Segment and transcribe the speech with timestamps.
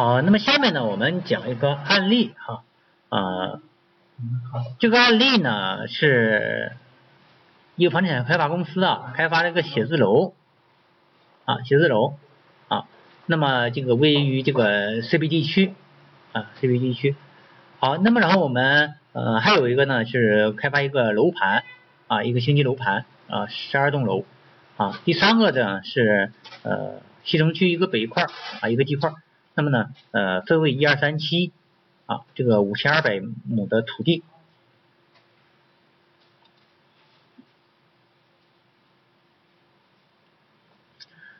[0.00, 2.64] 好，那么下面呢，我们讲一个案例哈，
[3.10, 3.60] 啊，
[4.78, 6.72] 这个案例呢是
[7.76, 10.32] 一个房地产开发公司啊，开发了一个写字楼
[11.44, 12.14] 啊，写字楼
[12.68, 12.86] 啊，
[13.26, 15.74] 那么这个位于这个 CBD 区
[16.32, 17.14] 啊，CBD 区。
[17.78, 21.62] 好，那么然后我们呃还有一个呢是开发一个楼盘
[22.06, 24.24] 啊，一个星级楼盘啊，十二栋楼
[24.78, 24.98] 啊。
[25.04, 26.32] 第三个呢是
[26.62, 28.24] 呃西城区一个北块
[28.62, 29.12] 啊，一个地块。
[29.60, 31.52] 那么呢呃分为一二三期
[32.06, 34.22] 啊，这个五千二百亩的土地。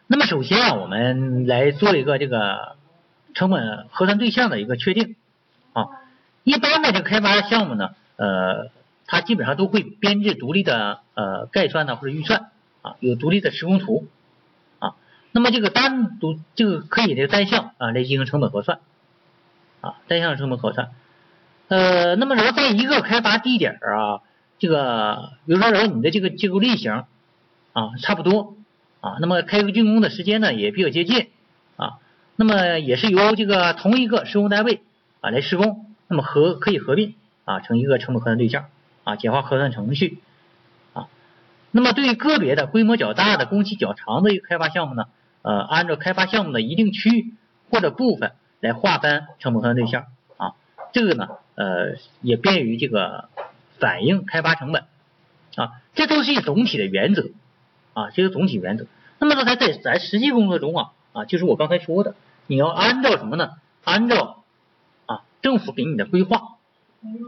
[0.07, 2.77] 那么首先啊，我们来做一个这个
[3.33, 5.17] 成本核算对象的一个确定
[5.73, 5.87] 啊。
[6.45, 8.71] 一般的这个开发项目呢，呃，
[9.07, 12.51] 它基本上都会编制独立的呃概算呢或者预算
[12.83, 14.07] 啊，有独立的施工图。
[15.33, 18.81] 那么这个单独这个可以这个单项啊来进行成本核算
[19.81, 20.91] 啊，单项成本核算。
[21.69, 24.23] 呃，那么如果在一个开发地点啊，
[24.59, 27.05] 这个比如说说你的这个结构类型
[27.73, 28.57] 啊差不多
[29.01, 31.29] 啊，那么开工竣工的时间呢也比较接近
[31.77, 31.99] 啊，
[32.37, 34.83] 那么也是由这个同一个施工单位
[35.21, 35.87] 啊来施工。
[36.13, 38.65] 那么合可以合并啊成一个成本核算对象
[39.05, 40.19] 啊简化核算程序
[40.93, 41.07] 啊。
[41.71, 45.05] 那么对于个别的规模较大的工期较长的一个开发项目呢，
[45.43, 47.35] 呃按照开发项目的一定区域
[47.71, 50.55] 或者部分来划分成本核算对象啊，
[50.93, 53.29] 这个呢呃也便于这个
[53.79, 54.85] 反映开发成本
[55.57, 57.31] 啊，这都是一总体的原则
[57.95, 58.87] 啊，这个总体原则。
[59.19, 62.15] 那么在在咱实际工作中啊啊就是我刚才说的，
[62.47, 63.53] 你要按照什么呢？
[63.85, 64.45] 按照
[65.07, 66.59] 啊政府给你的规划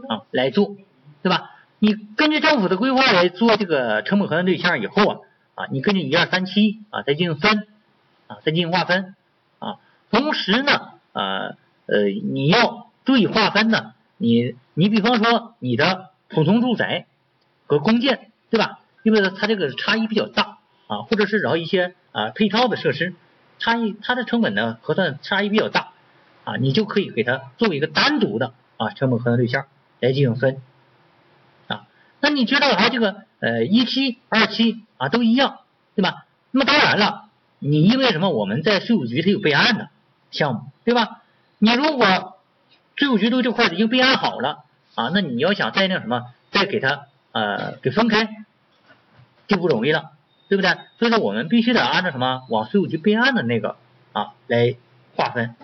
[0.09, 0.75] 啊来做，
[1.21, 1.51] 对吧？
[1.79, 5.19] 你根据政府的规划来做这个成本核算对象以后啊
[5.55, 7.67] 啊，你根据一二三七啊再进行分
[8.27, 9.15] 啊再进行划分
[9.59, 9.79] 啊，
[10.11, 17.05] 同时呢呃呃你要注意划分呢，你你比方说你的普通住宅
[17.67, 18.79] 和公建对吧？
[19.03, 23.13] 因为它这个差异比较大啊，或者是然后一些啊配套的设施
[23.59, 25.89] 差异，它的成本呢核算差异比较大。
[26.45, 29.65] 啊，你就可以给它作为一个单独的啊成本核算对象
[30.01, 30.61] 来进行分
[31.69, 31.87] 啊。
[32.19, 35.59] 那你知道它这个呃一期、二期啊都一样，
[35.95, 36.25] 对吧？
[36.51, 37.29] 那么当然了，
[37.63, 38.29] 你因为什么？
[38.29, 39.89] 我们在税务局它有备案的
[40.31, 41.21] 项目，对吧？
[41.59, 42.37] 你如果
[42.95, 44.65] 税务局都这块已经备案好了
[44.95, 48.29] 啊，那你要想再那什么，再给它呃给分开
[49.47, 50.11] 就不容易了，
[50.49, 50.77] 对不对？
[50.99, 53.77] 所以说我们必须得按照什么往税务局备案的那个
[54.11, 54.75] 啊来
[55.15, 55.55] 划分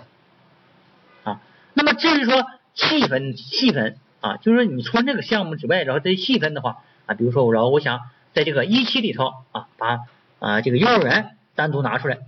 [1.24, 1.42] 啊。
[1.74, 8.00] 那么至于说细分细分啊，就是说你除了这个项目之外，然后再细分的话啊，比如说我然后我想
[8.34, 10.00] 在这个一期里头啊，把
[10.40, 12.20] 啊这个幼儿园单独拿出来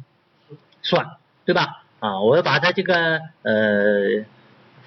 [0.81, 1.15] 算，
[1.45, 1.85] 对吧？
[2.01, 4.25] 啊，我要把它这个呃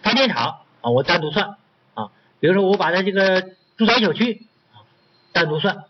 [0.03, 1.57] 发电厂啊我单独算
[1.95, 3.41] 啊，比如说我把它这个
[3.79, 4.85] 住宅小区啊
[5.33, 5.85] 单独算，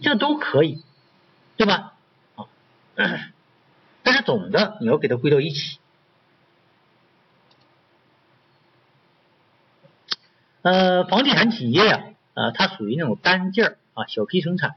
[0.00, 0.82] 这都可以，
[1.56, 1.94] 对吧？
[2.34, 2.46] 啊，
[4.02, 5.78] 但是总的你要给它归到一起。
[10.62, 12.02] 呃，房地产企业呀，
[12.34, 14.74] 呃，它属于那种单件儿啊，小批生产，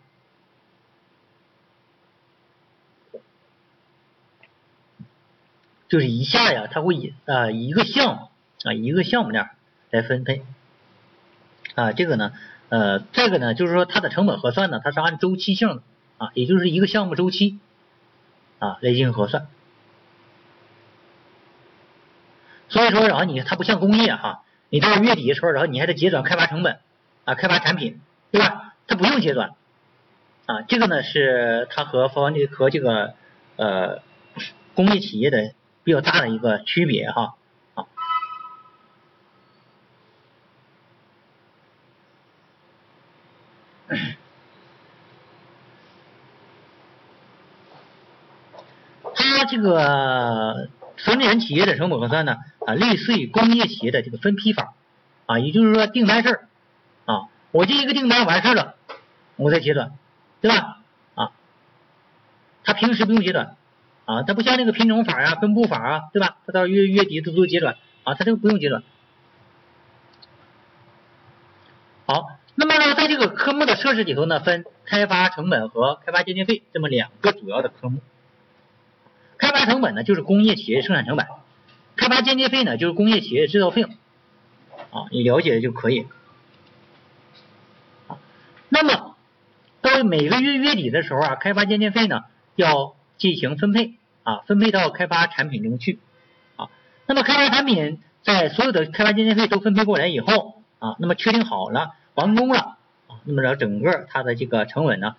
[5.91, 8.29] 就是一下呀，它会以啊一个项目
[8.63, 9.50] 啊一个项目量
[9.90, 10.46] 来分配
[11.75, 12.31] 啊，这个呢，
[12.69, 15.81] 呃，这个呢，就是说它的成本核算呢，它是按周期性的
[16.18, 17.59] 啊，也就是一个项目周期
[18.59, 19.47] 啊来进行核算，
[22.69, 24.44] 所以说，然后你它不像工业哈。
[24.69, 26.79] 你到月底的时候，然后你还得结转开发成本
[27.25, 28.00] 啊，开发产品，
[28.31, 28.75] 对吧？
[28.88, 29.56] 它不用结转
[30.46, 33.13] 啊，这个呢是它和方这和这个
[33.58, 34.02] 呃
[34.73, 37.35] 工业企业的比较大的一个区别哈
[37.75, 37.85] 啊。
[49.15, 50.69] 它这个。
[51.03, 54.75] 房地产企业的成本核算呢，啊，类似于工业企业的这个分批法，
[55.25, 56.47] 啊，也就是说订单事儿，
[57.05, 58.75] 啊，我这一个订单完事儿了，
[59.37, 59.93] 我再结转，
[60.41, 60.77] 对吧？
[61.16, 61.31] 啊，
[62.63, 63.55] 他平时不用结转，
[64.11, 66.35] 啊，他不像那个品种法啊、分布法啊，对吧？
[66.46, 68.84] 他到月月底都都结转，啊，他这个不用结转。
[72.05, 72.25] 好，
[72.55, 78.02] 那么呢，在这个科目的设置里头呢，分开发成本和开发间接费这么两个主要的科目。
[79.37, 81.25] 开发成本呢，就是工业企业生产成本；
[81.96, 83.91] 开发间接费呢，就是工业企业制造费用。
[84.91, 86.05] 啊，你了解就可以。
[88.67, 89.16] 那么
[89.81, 92.23] 到每个月月底的时候啊，开发间接费呢
[92.55, 93.93] 要进行分配
[94.23, 96.00] 啊，分配到开发产品中去。
[96.56, 96.70] 啊，
[97.08, 102.78] 那么开发产品在所有的开发间接费都分配过来以后啊，那么确定好了，完工了
[103.08, 105.16] 啊，那么然后整个它的这个成本呢，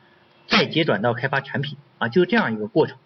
[0.46, 2.96] 再结转到开发产品啊，就这样一个过程。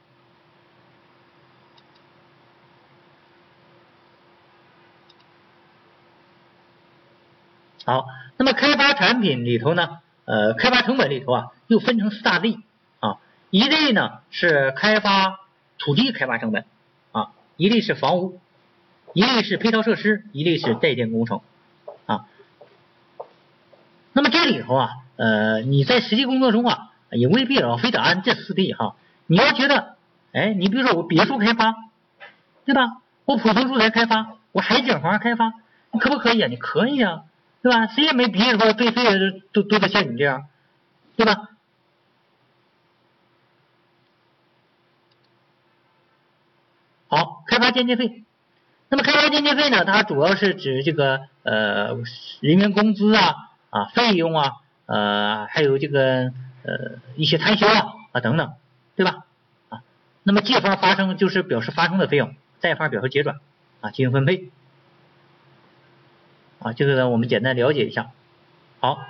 [7.85, 8.07] 好，
[8.37, 12.59] 那么开发产品里头呢，呃，开发成本里头啊，又分成四大类
[12.99, 13.19] 啊，
[13.51, 15.39] 一类呢是开发
[15.78, 16.64] 土地开发成本
[17.12, 18.40] 啊，一类是房屋，
[19.12, 21.40] 一类是配套设施，一类是在建工程
[22.06, 22.26] 啊。
[24.12, 28.96] 那么这里头啊，呃，你在实际工作中啊，也未必要非得按这四类哈。
[29.26, 29.96] 你要觉得，
[30.32, 31.75] 哎，你比如说我别墅开发，
[32.64, 32.99] 对吧？
[33.25, 35.52] 我普通住宅开发，我海景房开发，
[36.00, 36.49] 可不可以啊？
[36.49, 37.25] 你可以啊。
[37.62, 37.88] 对吧？
[37.88, 40.44] 谁也没逼着说对非得都都得像你这样，
[41.17, 41.49] 对吧？
[47.17, 48.25] 好，开发间接费。
[48.91, 49.87] 那么开发间接费呢？
[49.87, 51.97] 它主要是指这个呃
[52.41, 53.35] 人员工资啊
[53.71, 54.53] 啊费用啊
[54.85, 56.31] 呃还有这个
[56.63, 58.53] 呃一些摊销啊啊等等，
[58.97, 59.25] 对吧？
[59.71, 59.81] 啊，
[60.25, 63.41] 那么借方发生就是表示发生的费用，贷方表示结转
[63.81, 64.51] 啊进行分配。
[66.59, 68.11] 啊，这个呢，我们简单了解一下。
[68.81, 69.01] 好，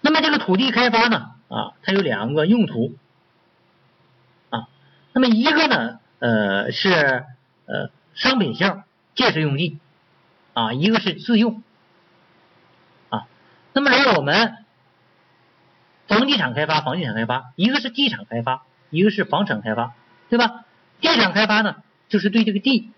[0.00, 2.94] 那么这个土地开发呢，啊，它有两个用途，
[5.16, 6.90] 那么一个呢，呃，是
[7.64, 8.82] 呃商品性
[9.14, 9.78] 建设用地，
[10.52, 11.62] 啊，一个是自用，
[13.08, 13.26] 啊，
[13.72, 14.58] 那么来我们
[16.06, 19.94] 房地产开发，房地产开发，一个是地产开发，一个是房产开发，
[20.28, 20.66] 对吧？
[21.00, 21.76] 地产开发呢，
[22.10, 22.90] 就是对这个地。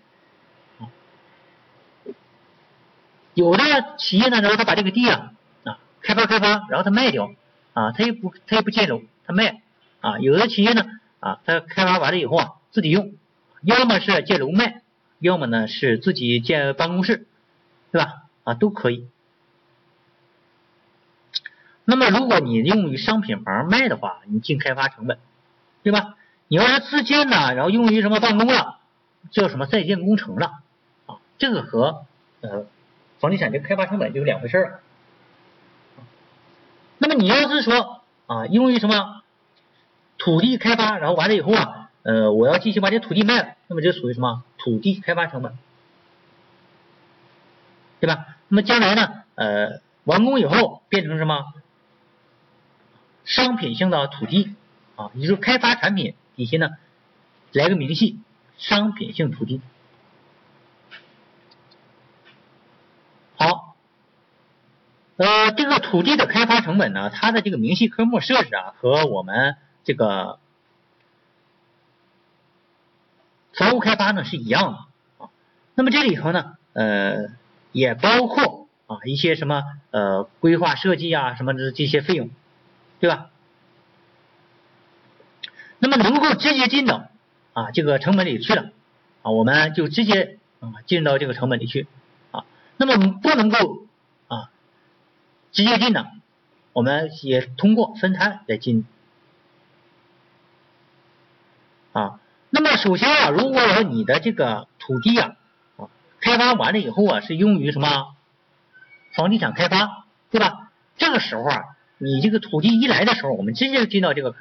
[3.33, 3.63] 有的
[3.97, 5.31] 企业呢，然后他把这个地啊
[5.63, 7.31] 啊开发开发，然后他卖掉
[7.71, 9.61] 啊，他也不他也不建楼，他卖
[10.01, 10.19] 啊。
[10.19, 10.85] 有的企业呢
[11.19, 13.13] 啊，他开发完了以后啊自己用，
[13.61, 14.81] 要么是建楼卖，
[15.19, 17.27] 要么呢是自己建办公室，
[17.91, 18.23] 对吧？
[18.43, 19.07] 啊都可以。
[21.85, 25.19] 那么如果你用于商品房卖的话，你进开发成本，
[25.83, 26.15] 对吧？
[26.47, 28.79] 你要是自建呢，然后用于什么办公了，
[29.31, 30.61] 叫什么在建工程了
[31.05, 31.17] 啊？
[31.37, 32.05] 这个和
[32.41, 32.65] 呃。
[33.19, 34.79] 房地产这开发成本就是两回事儿。
[36.99, 39.23] 那么你要是说啊，用于什么
[40.19, 45.57] 土地开发，然后完了以后啊，呃，我要继续把这土地卖了，那么就属于什么土地开发成本，
[47.99, 48.27] 对吧？
[48.47, 51.45] 那么将来呢，呃，完工以后变成什么
[53.25, 54.55] 商品性的土地
[54.95, 56.69] 啊，也就是开发产品底下呢
[57.53, 58.19] 来个明细，
[58.57, 59.61] 商品性土地。
[63.37, 63.75] 好
[65.15, 69.55] 呃，这个土地的开发成本呢，它的这个明细科目设置啊，和我们
[69.89, 70.37] 这个
[73.53, 74.77] 房屋开发呢是一样的
[75.25, 75.31] 啊。
[75.73, 77.29] 那么这里头呢，呃，
[77.71, 82.29] 也包括啊一些什么呃规划设计啊什么的这些费用，
[82.99, 83.31] 对吧？
[85.79, 87.09] 那么能够直接进到
[87.53, 88.69] 啊这个成本里去了
[89.23, 91.87] 啊，我们就直接啊进到这个成本里去
[92.29, 92.45] 啊。
[92.77, 93.87] 那么不能够
[94.27, 94.51] 啊。
[95.51, 96.05] 直接进的，
[96.73, 98.85] 我们也通过分摊来进
[101.99, 102.19] 啊。
[102.49, 105.35] 那么首先啊，如果说你的这个土地啊
[105.77, 105.87] 啊
[106.19, 108.07] 开发完了以后啊，是用于什么
[109.15, 110.69] 房地产开发，对吧？
[110.97, 111.63] 这个时候啊，
[111.97, 114.35] 你这个土地一来的时候，我们直接进到这个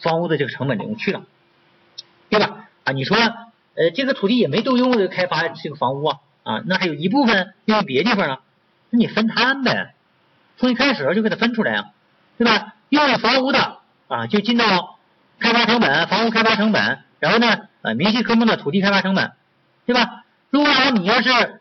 [0.00, 1.22] 房屋的这个成本里面去了，
[2.28, 2.68] 对吧？
[2.84, 8.38] 啊，你说呃这个土地也没都用于开发这个房屋啊啊，那还有一部分用于别地方呢，
[8.90, 9.94] 那你分摊呗。
[10.56, 11.90] 从一开始就给它分出来啊，
[12.36, 12.74] 对吧？
[12.88, 14.97] 用于房屋的啊，就进到
[15.38, 19.32] 开发成本，房屋开发成本，然后呢，呃，明细科目的土地开发成本，
[19.86, 20.24] 对吧？
[20.50, 21.60] 如果说你要是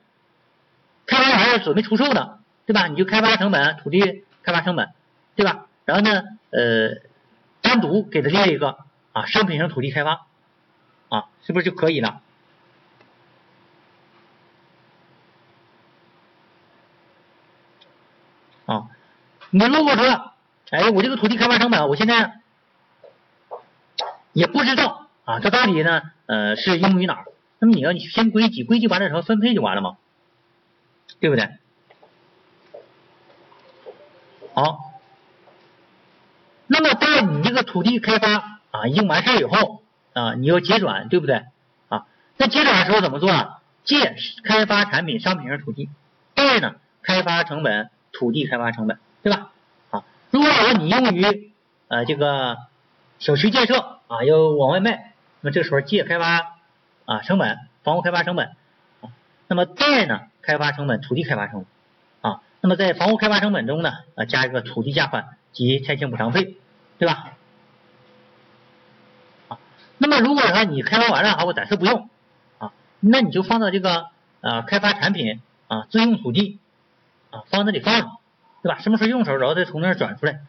[1.05, 2.87] 开发完了准备出售的，对吧？
[2.87, 4.89] 你就开发成本、土地开发成本，
[5.35, 5.65] 对吧？
[5.85, 7.01] 然后呢，呃，
[7.61, 8.77] 单独给它列一个
[9.13, 10.25] 啊，商品型土地开发
[11.09, 12.21] 啊，是不是就可以了？
[18.65, 18.89] 啊，
[19.49, 20.33] 你如果说，
[20.71, 22.41] 哎，我这个土地开发成本，我现在
[24.37, 27.25] 也不知道啊，它到底呢，呃，是用于哪儿？
[27.57, 29.97] 那么你要先归集，归集完了之后分配就完了嘛，
[31.19, 31.49] 对不对？
[34.53, 34.91] 好，
[36.67, 39.81] 那么当你这个土地开发啊已经完事以后
[40.13, 41.45] 啊，你要结转，对不对？
[41.89, 42.05] 啊，
[42.37, 43.61] 那结转的时候怎么做啊？
[43.85, 45.89] 借开发产品商品型土地，
[46.35, 47.89] 贷呢开发成本。
[48.13, 49.51] 土地开发成本，对吧？
[49.91, 51.51] 啊，如果说你用于
[51.87, 52.57] 呃这个
[53.19, 56.55] 小区建设啊，要往外卖，那么这时候借开发
[57.05, 58.47] 啊成本，房屋开发成本
[59.01, 59.11] 啊，
[59.47, 61.65] 那么贷呢开发成本，土地开发成
[62.21, 66.55] 本啊，那么在房屋开发成本中呢啊加一个土地价款及拆迁补偿费，
[66.97, 67.33] 对吧？
[69.49, 69.59] 啊，
[69.97, 72.09] 那么如果说你开发完了啊我暂时不用
[72.59, 72.71] 啊，
[73.01, 74.07] 那你就放到这个
[74.41, 76.59] 啊开发产品啊自用土地
[77.31, 78.07] 啊放那里放着，
[78.63, 78.79] 对吧？
[78.79, 80.39] 什么时候用的时候然后再从那儿转出来。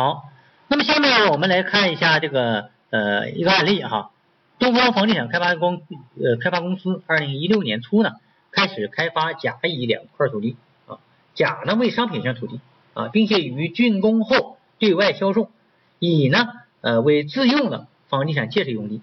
[0.00, 0.30] 好，
[0.68, 4.12] 那么下面我们来看一下这个呃一个案例哈，
[4.58, 5.82] 东方房地产开发公
[6.18, 8.12] 呃开发公司二零一六年初呢
[8.50, 11.00] 开始开发甲乙两块土地啊，
[11.34, 12.60] 甲呢为商品性土地
[12.94, 15.50] 啊，并且于竣工后对外销售，
[15.98, 16.48] 乙呢
[16.80, 19.02] 呃为自用的房地产建设用地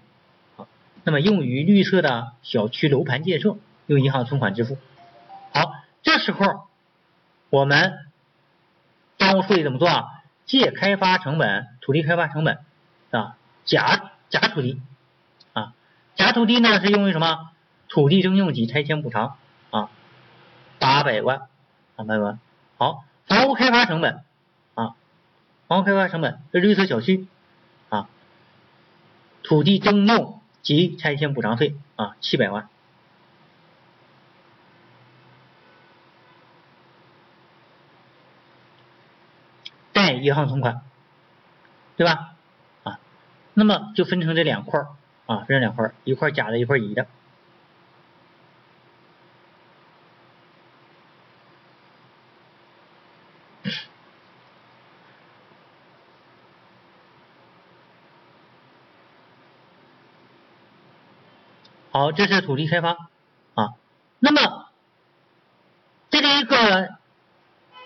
[0.56, 0.66] 啊，
[1.04, 4.80] 那么用于绿色的小区楼盘建设，用银行存款支付。
[5.54, 6.62] 好，这时候
[7.52, 8.00] 我们
[9.20, 10.17] 账务处理怎么做啊？
[10.48, 12.58] 借开发成本，土地开发成本
[13.12, 13.36] 啊，
[13.66, 14.82] 假假土地
[15.54, 15.74] 啊，
[16.16, 17.52] 假土地呢是用于什么？
[17.90, 19.38] 土地征用及拆迁补偿
[19.70, 19.90] 啊，
[20.80, 21.44] 八百万，
[21.96, 22.40] 八百万。
[22.78, 24.24] 好，房屋开发成本
[24.74, 24.96] 啊，
[25.68, 27.28] 房屋开发成本是绿色小区
[27.90, 28.10] 啊，
[29.44, 32.70] 土地征用及拆迁补偿费啊，七百万。
[40.28, 40.82] 银行存款，
[41.96, 42.34] 对吧？
[42.84, 43.00] 啊，
[43.54, 44.82] 那么就分成这两块
[45.26, 47.08] 啊，分成两块，一块甲的，一块乙的。
[61.92, 62.98] 好，这是土地开发
[63.56, 63.76] 啊。
[64.20, 64.68] 那么
[66.10, 66.98] 这里一个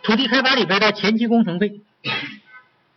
[0.01, 1.81] 土地开发里边的前期工程费。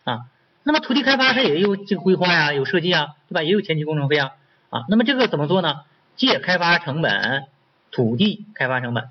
[0.05, 0.27] 啊，
[0.63, 3.43] 那么土地开发它也有这个规划呀，有设计啊，对吧？
[3.43, 4.33] 也有前期工程费啊，
[4.71, 5.81] 啊，那么这个怎么做呢？
[6.17, 7.49] 借开发成本，
[7.91, 9.11] 土地开发成本，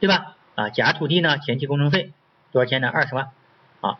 [0.00, 0.36] 对吧？
[0.54, 2.12] 啊，甲土地呢，前期工程费
[2.50, 2.88] 多少钱呢？
[2.88, 3.30] 二十万，
[3.80, 3.98] 啊，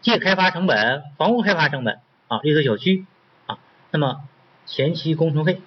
[0.00, 3.06] 借开发成本，房屋开发成本，啊，绿色小区，
[3.46, 3.58] 啊，
[3.90, 4.22] 那么
[4.66, 5.60] 前期工程费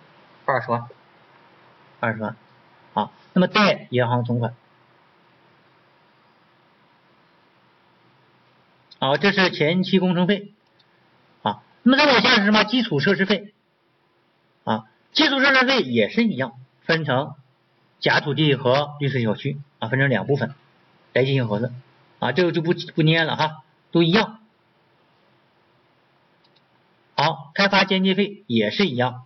[0.46, 0.88] 二十万，
[2.00, 2.36] 二十万，
[2.94, 4.54] 啊，那么贷银行存款。
[9.06, 10.52] 好，这是前期工程费
[11.44, 11.62] 啊。
[11.84, 12.64] 那么再往下是什么？
[12.64, 13.54] 基础设施费
[14.64, 17.36] 啊，基础设施费也是一样，分成
[18.00, 20.56] 甲土地和绿色小区啊，分成两部分
[21.14, 21.72] 来进行核算
[22.18, 22.32] 啊。
[22.32, 24.40] 这个就不不念了哈，都一样。
[27.16, 29.22] 好，开发间接费也是一样。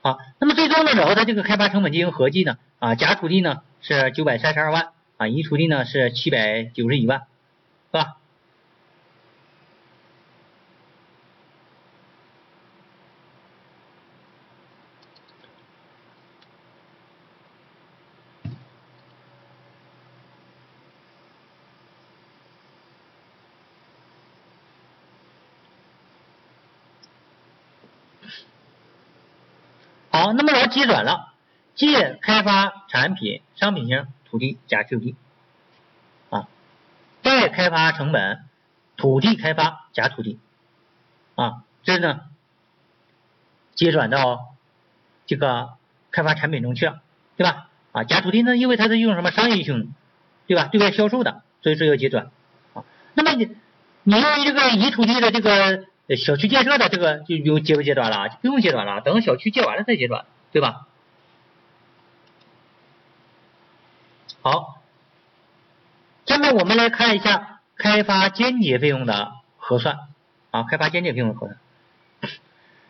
[0.00, 7.22] 啊，那么最终呢，然后它这个开发成本进行合计呢啊，甲土地呢是九百三十二万啊，乙土地呢是七百九十一万。
[7.94, 8.16] 是吧？
[30.86, 31.32] 好，那么我计转了，
[31.74, 35.16] 借开发产品商品型土地甲土地。
[37.22, 38.40] 贷开发成本，
[38.96, 40.40] 土地开发甲土地，
[41.36, 42.22] 啊，这呢，
[43.76, 44.56] 接转到
[45.24, 45.74] 这个
[46.10, 47.00] 开发产品中去了，
[47.36, 47.68] 对吧？
[47.92, 49.94] 啊，甲土地呢，因为它是用什么商业性，
[50.48, 50.64] 对吧？
[50.64, 52.32] 对外销售的，所以说要结转，
[52.74, 52.82] 啊，
[53.14, 53.56] 那么你
[54.02, 55.84] 你用于这个乙土地的这个
[56.16, 58.36] 小区建设的这个就有结不结转了？
[58.42, 60.86] 不用结转了，等小区建完了再结转，对吧？
[64.42, 64.78] 好。
[66.24, 69.98] 下面我们来看一下开发间接费用的核算
[70.50, 71.58] 啊，开发间接费用的核算。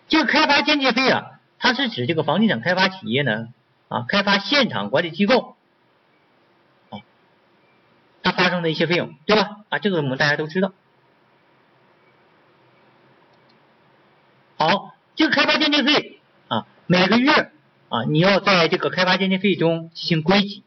[0.07, 3.49] 这个开发间接费啊，它是指这个房地产开发企业呢
[3.89, 5.57] 啊，开发现场管理机构
[6.91, 7.01] 啊，
[8.23, 9.61] 它发生的一些费用，对吧？
[9.71, 10.73] 啊，这个我们大家都知道。
[14.59, 16.12] 好，这个开发间接费，
[16.93, 17.33] 每个月
[17.89, 20.63] 啊，你要在这个开发间接费中进行归集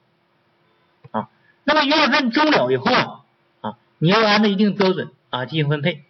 [1.12, 1.30] 啊。
[1.66, 3.22] 那么月份终了以后啊，
[3.62, 6.02] 啊，你要按照一定标准啊进行分配，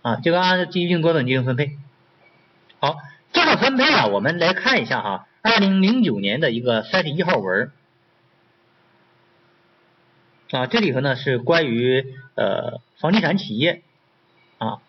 [0.00, 1.76] 啊，这个按照一定标准进行分配。
[2.80, 2.96] 好，
[3.34, 7.70] 这个分配啊，我们来看一下哈，二零零九年的一个三十一号文
[10.52, 13.82] 啊，这里头呢是关于呃房地产企业
[14.56, 14.80] 啊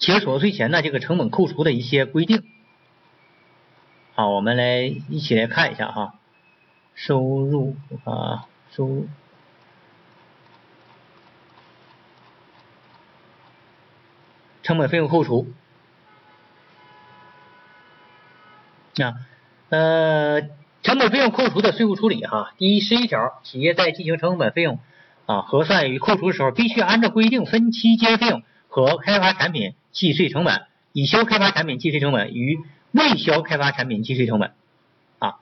[0.00, 2.42] 企业所得税前的，这个成本扣除的一些规定，
[4.14, 6.14] 好，我们来一起来看一下哈，
[6.94, 9.08] 收入啊，收入，
[14.62, 15.52] 成本费用扣除，
[19.02, 19.20] 啊
[19.68, 20.40] 呃，
[20.82, 24.80] 成本费用扣除的税务处理哈，第十一条，企业在进行成本费用
[25.26, 29.74] 啊核算与扣除的时候，必须按照规定分期结费和开发产品。
[29.92, 32.60] 计税成本，已销开发产品计税成本与
[32.92, 34.52] 未销开发产品计税成本。
[35.18, 35.38] 啊，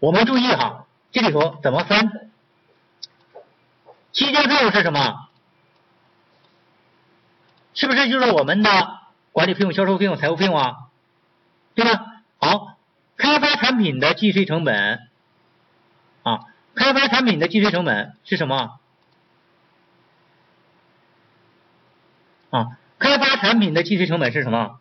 [0.00, 2.30] 我们注意哈，这里头怎么分？
[4.12, 5.28] 期间费用是什么？
[7.74, 8.98] 是不是就是我们的
[9.30, 10.88] 管理费用、销售费用、财务费用啊？
[11.74, 12.22] 对吧？
[12.38, 12.76] 好，
[13.16, 15.08] 开发产品的计税成本
[16.24, 18.80] 啊，开发产品的计税成本是什么？
[22.50, 24.80] 啊，开发产品的计税成本是什么？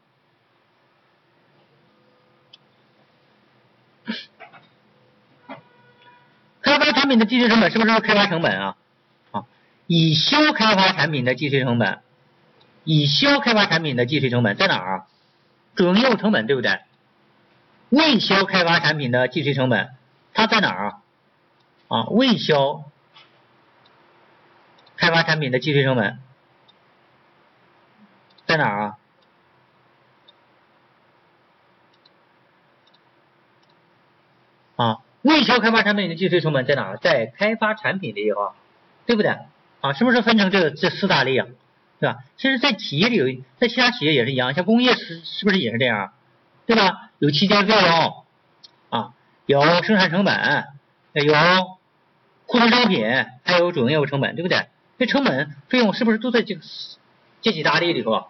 [6.62, 8.76] 开发产品的计税成本是不是开发成本啊？
[9.32, 9.46] 啊，
[9.88, 12.02] 已销开发产品的计税成本。
[12.84, 15.06] 已销开发产品的计税成本在哪儿？
[15.76, 16.80] 主营业务成本对不对？
[17.90, 19.90] 未销开发产品的计税成本
[20.34, 21.02] 它在哪儿？
[21.88, 22.84] 啊，未销
[24.98, 26.20] 开发产品的计税成本
[28.48, 28.98] 在哪儿啊？
[34.78, 36.98] 啊，未销开发产品的计税成本在哪儿？
[36.98, 38.56] 在开发产品的地方，
[39.06, 39.38] 对不对？
[39.82, 41.46] 啊，是不是分成这这四大类啊？
[42.00, 42.20] 对吧？
[42.38, 43.26] 其实，在企业里有，
[43.60, 46.14] 在其他企业也是一样，像工业是是不是也是这样？
[46.66, 47.10] 对吧？
[47.20, 48.24] 有期间费用
[48.90, 49.14] 啊，
[49.46, 50.68] 有生产成本，
[51.14, 51.34] 有
[52.46, 54.68] 库存商品，还有主营业务成本，对不对？
[55.00, 56.58] 这成本费用是不是都在这
[57.42, 58.28] 这几大类里头？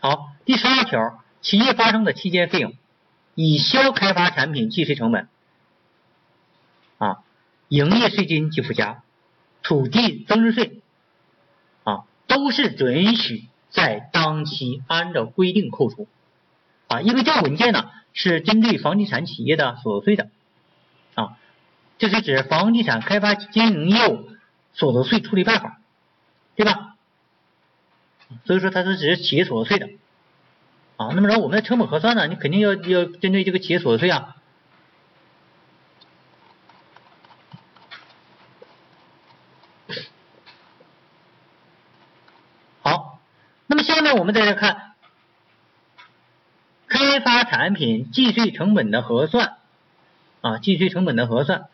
[0.00, 2.72] 好，第十二条，企业发生的期间费用，
[3.34, 5.28] 已销开发产品计税成本
[6.98, 7.18] 啊，
[7.68, 9.02] 营业税金及附加，
[9.62, 10.80] 土地增值税。
[11.84, 16.06] 啊都是准许在当期按照规定扣除
[16.86, 20.28] 啊，因为这个文件呢是针对房地产企业的所得税的
[21.14, 21.36] 啊，
[21.98, 24.28] 这是指房地产开发经营业务
[24.72, 25.80] 所得税处理办法，
[26.54, 26.89] 对吧？
[28.44, 29.88] 所以说它是指企业所得税的
[30.96, 31.08] 啊。
[31.14, 34.36] 那么然后我们的成本核算呢，你肯定要要针对这个企业所得税啊。
[42.82, 43.20] 好，
[43.66, 44.94] 那么下面我们再来看
[46.86, 49.58] 开发产品计税成本的核算
[50.40, 51.66] 啊，计税成本的核算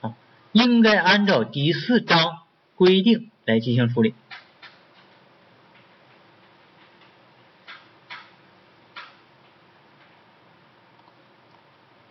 [0.00, 0.14] 啊，
[0.52, 2.38] 应该按照第四章
[2.76, 4.14] 规定来进行处理。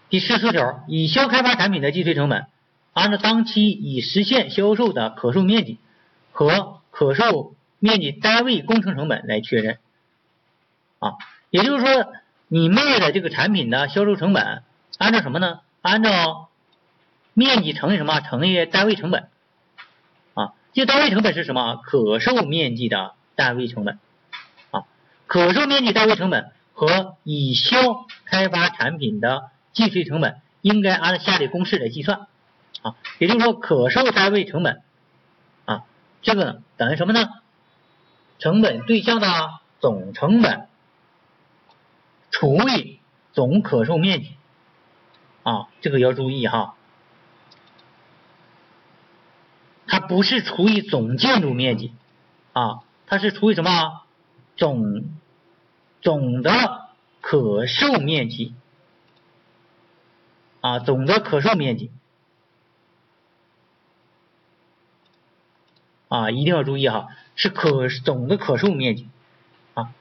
[0.09, 2.47] 第十四条，已销开发产品的计税成本，
[2.93, 5.77] 按照当期已实现销售的可售面积
[6.31, 7.53] 和可售。
[7.81, 9.77] 面积单位工程成本来确认
[10.99, 11.13] 啊，
[11.49, 12.11] 也就是说，
[12.49, 14.63] 你卖的这个产品的销售成本，
[14.97, 15.61] 按照什么呢？
[15.81, 16.49] 按照
[17.33, 18.19] 面积乘以什么？
[18.19, 19.29] 乘以单位成本
[20.33, 20.51] 啊。
[20.73, 21.77] 这单位成本是什么？
[21.77, 23.97] 可售面积的单位成本
[24.71, 24.83] 啊。
[25.25, 27.77] 可售面积单位成本和已销
[28.25, 32.27] 开发产品的计税成本应该按下列公式来计算。
[32.81, 32.95] 啊。
[33.17, 34.81] 也就是说，可售单位成本。
[35.65, 35.83] 啊，
[36.21, 37.29] 这个等于什么呢？
[38.39, 39.27] 成本对象的
[39.79, 40.67] 总成本
[42.31, 42.99] 除以
[43.33, 44.35] 总可售面积。
[45.43, 46.75] 啊，这个要注意哈，
[49.87, 51.93] 它不是除以总建筑面积。
[52.53, 54.01] 啊，它是除以什么？
[54.57, 55.05] 总
[56.01, 56.89] 总的
[57.21, 58.53] 可售面积
[60.61, 61.91] 啊，总的可售面积
[66.07, 67.07] 啊，一定要注意哈。
[67.35, 69.07] 是可总的可售面积
[69.73, 69.93] 啊，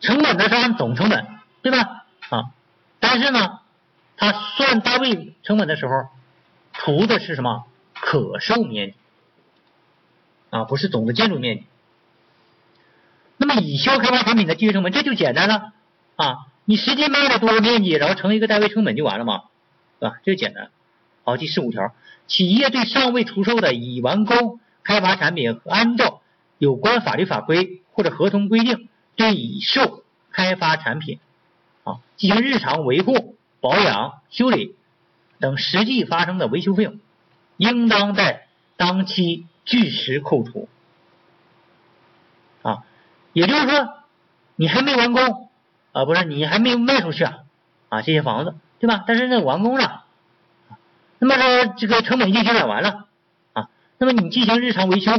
[0.00, 1.26] 成本呢是按总成本，
[1.62, 2.04] 对吧？
[2.28, 2.50] 啊，
[3.00, 3.60] 但是呢，
[4.18, 6.08] 它算单位成本的时候，
[6.74, 8.94] 除的是什么可售面积
[10.50, 11.64] 啊，不是总的建筑面积。
[13.38, 15.72] 那么已销开发产品的计税成本这就简单了
[16.16, 19.44] 啊，你实际卖了多少面积，然后乘一个单位成本就完了嘛，
[19.98, 20.20] 对吧？
[20.24, 20.70] 这个简单。
[21.24, 21.94] 好，第十五条，
[22.26, 26.22] 企业对尚未出售的已完工开发产品，按照
[26.56, 31.18] 有关法律法规或者合同规定，对已售开发产品
[31.84, 34.76] 啊进行日常维护、保养、修理
[35.38, 36.98] 等实际发生的维修费用，
[37.56, 40.68] 应当在当期据实扣除
[42.62, 42.84] 啊。
[43.32, 43.94] 也就是说，
[44.56, 45.50] 你还没完工
[45.92, 47.40] 啊，不是你还没有卖出去啊
[47.90, 49.04] 啊这些房子对吧？
[49.06, 50.04] 但是那完工了，
[51.18, 53.06] 那么说这个成本已经减完了
[53.52, 55.12] 啊，那么你进行日常维修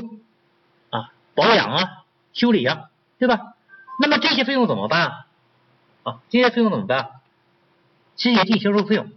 [0.89, 1.11] 啊。
[1.35, 3.55] 保养啊，修理啊，对吧？
[3.99, 5.25] 那么这些费用怎么办啊？
[6.03, 7.11] 啊这些费用怎么办？
[8.15, 9.11] 直接进销售费用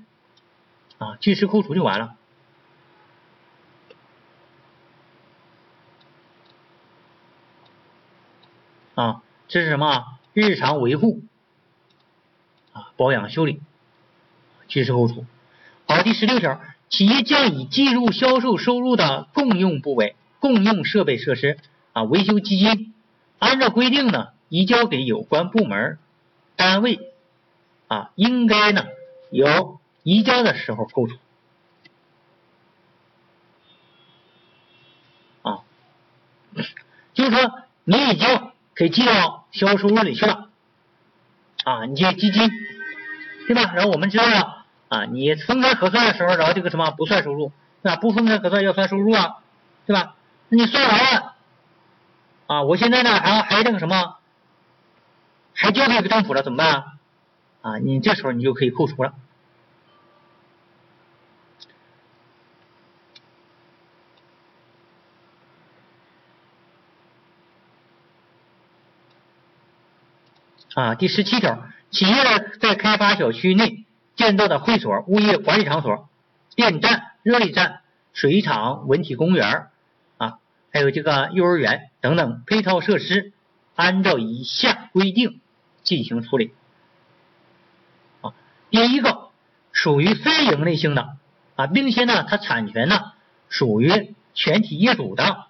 [0.99, 2.17] 啊，据实扣除就完了
[8.95, 9.23] 啊。
[9.49, 10.19] 这是什么？
[10.35, 11.21] 日常维护
[12.73, 13.61] 啊，保养修理，
[14.73, 15.27] 据实扣除。
[15.87, 16.59] 好，第十六条，
[16.89, 21.59] 企业将已计入销售收入的共用部位、共用设备设施
[21.93, 22.95] 啊维修基金，
[23.39, 24.29] 按照规定呢。
[24.49, 25.99] 移交给有关部门
[26.57, 27.01] 单位
[27.89, 28.85] 啊，应该呢
[29.31, 31.17] 由移交的时候扣除
[35.41, 35.61] 啊，
[37.15, 38.29] 就是说你已经
[38.75, 40.51] 给记到销售收入里去了
[41.65, 42.51] 啊，你这基金
[43.47, 43.73] 对吧？
[43.75, 44.62] 然后我们知道了
[44.93, 47.51] 啊，你分开核算的时候，然后这个什么不算收入，
[47.83, 47.97] 对吧？
[47.97, 49.39] 不分开核算要算收入啊，
[49.87, 50.17] 对吧？
[50.51, 51.35] 那你算完了
[52.47, 54.17] 啊，我现在呢还还这个什么？
[55.55, 56.85] 还交给政府了怎么办啊？
[57.63, 59.15] 啊，你这时候你就可以扣除了。
[70.75, 72.15] 啊，第十七条，企业
[72.61, 76.09] 在开发小区内建造的会所、物业管理场所、
[76.55, 77.81] 电站、热力站、
[78.13, 79.69] 水厂、文体公园
[80.19, 80.39] 啊，
[80.73, 83.33] 还有这个幼儿园等等配套设施，
[83.75, 85.39] 按照以下规定。
[85.85, 86.53] 进行处理
[88.21, 88.35] 啊，
[88.71, 89.31] 第一个
[89.73, 91.17] 属于非营利性的
[91.57, 93.15] 啊，并且呢，它产权呢
[93.49, 95.47] 属于全体业主的，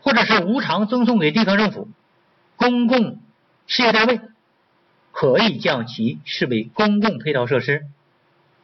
[0.00, 1.90] 或者是无偿赠送给地方政府、
[2.56, 3.20] 公共
[3.66, 4.22] 事业单位，
[5.16, 7.86] 可以将其视为公共配套设施，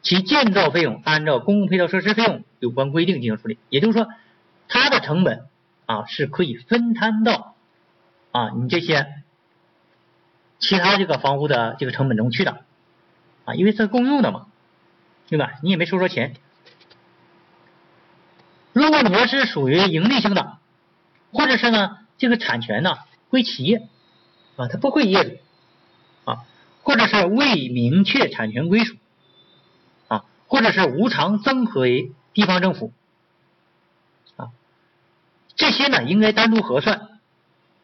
[0.02, 3.56] 其建造费用按照公共配套设施费用有关规定进行处理。
[3.70, 4.06] 也就是说，
[4.68, 5.46] 它的成本
[5.86, 7.54] 啊是可以分摊到
[8.32, 9.14] 啊你这些。
[10.58, 12.60] 其他这个房屋的这个成本中去的
[13.46, 14.46] 啊，因为是共用的嘛，
[15.28, 15.54] 对吧？
[15.64, 16.36] 你也没收着钱。
[18.72, 20.58] 如果你要是属于盈利性的，
[21.32, 22.94] 或者是呢这个产权呢
[23.28, 23.88] 归企业
[24.54, 25.36] 啊，它不归业主，
[26.82, 28.96] 或者是未明确产权归属
[30.08, 32.92] 啊，或者是无偿赠和为地方政府
[34.36, 34.50] 啊，
[35.54, 37.08] 这些呢应该单独核算。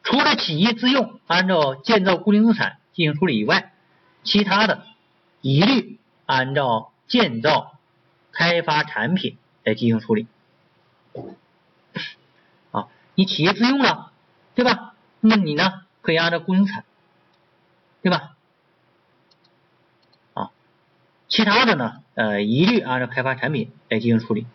[0.03, 3.73] 除了企业自用按照建造固定资产进行处理以外，
[4.25, 4.85] 其他的
[5.43, 7.75] 一律按照建造
[8.33, 10.27] 开发产品来进行处理。
[12.71, 14.13] 啊，你企业自用了，
[14.55, 14.95] 对吧？
[15.21, 16.85] 那么你呢，可以按照固定资产，
[18.03, 18.37] 对吧？
[21.29, 24.47] 其他的呢，呃，一律按照开发产品来进行处理。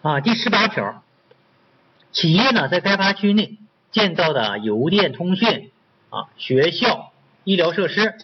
[0.00, 1.04] 啊，第十八条，
[2.10, 3.58] 企业呢在开发区内
[3.92, 5.70] 建造的邮电通讯
[6.10, 7.12] 啊、学校、
[7.44, 8.18] 医疗设施，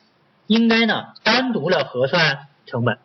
[0.49, 2.99] 应该呢单独的核算成本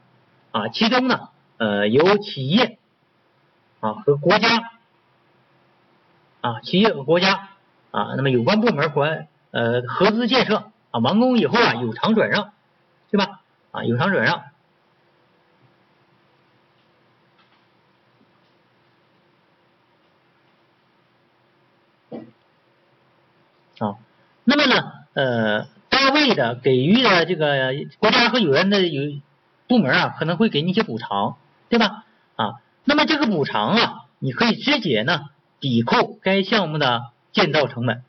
[0.52, 2.80] 啊，其中呢呃由企业
[3.80, 4.72] 啊和国家
[6.42, 7.50] 啊企业和国家
[7.94, 12.52] 啊那么有关部门管呃合资建设啊完工以后啊有偿转让，
[13.12, 13.42] 对吧？
[13.72, 14.46] 啊有偿转让。
[23.80, 23.98] 啊，
[24.44, 29.20] 那么呢，呃，单位的给予的这个国家和有关的有
[29.68, 31.38] 部门啊，可能会给你一些补偿，
[31.70, 32.06] 对吧？
[32.36, 35.26] 啊，那么这个补偿啊，你可以直接呢
[35.60, 38.06] 抵扣该项目的建造成本，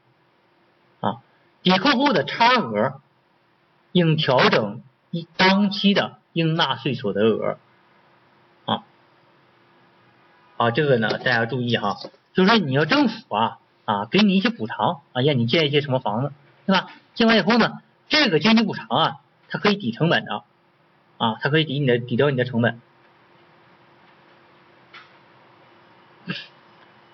[1.00, 1.22] 啊，
[1.64, 3.00] 抵扣后的差额
[3.90, 7.58] 应调整一当期的应纳税所得额，
[8.66, 8.84] 啊，
[10.56, 11.96] 啊，这个呢大家注意哈，
[12.32, 13.58] 就是说你要政府啊。
[13.86, 16.32] 啊，给你一些补偿啊，让你建一些什么房子，
[16.64, 16.90] 对吧？
[17.12, 20.42] 建完以后呢，这个经济补偿啊，它可以抵成本的
[21.18, 22.80] 啊，它可以抵你的抵掉你的成本。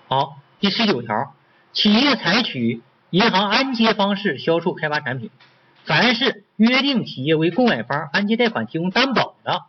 [0.07, 1.35] 好，第十九条，
[1.73, 5.29] 企业采取银行按揭方式销售开发产品，
[5.85, 9.63] 凡是约定企业为购买方按揭贷款提供担保的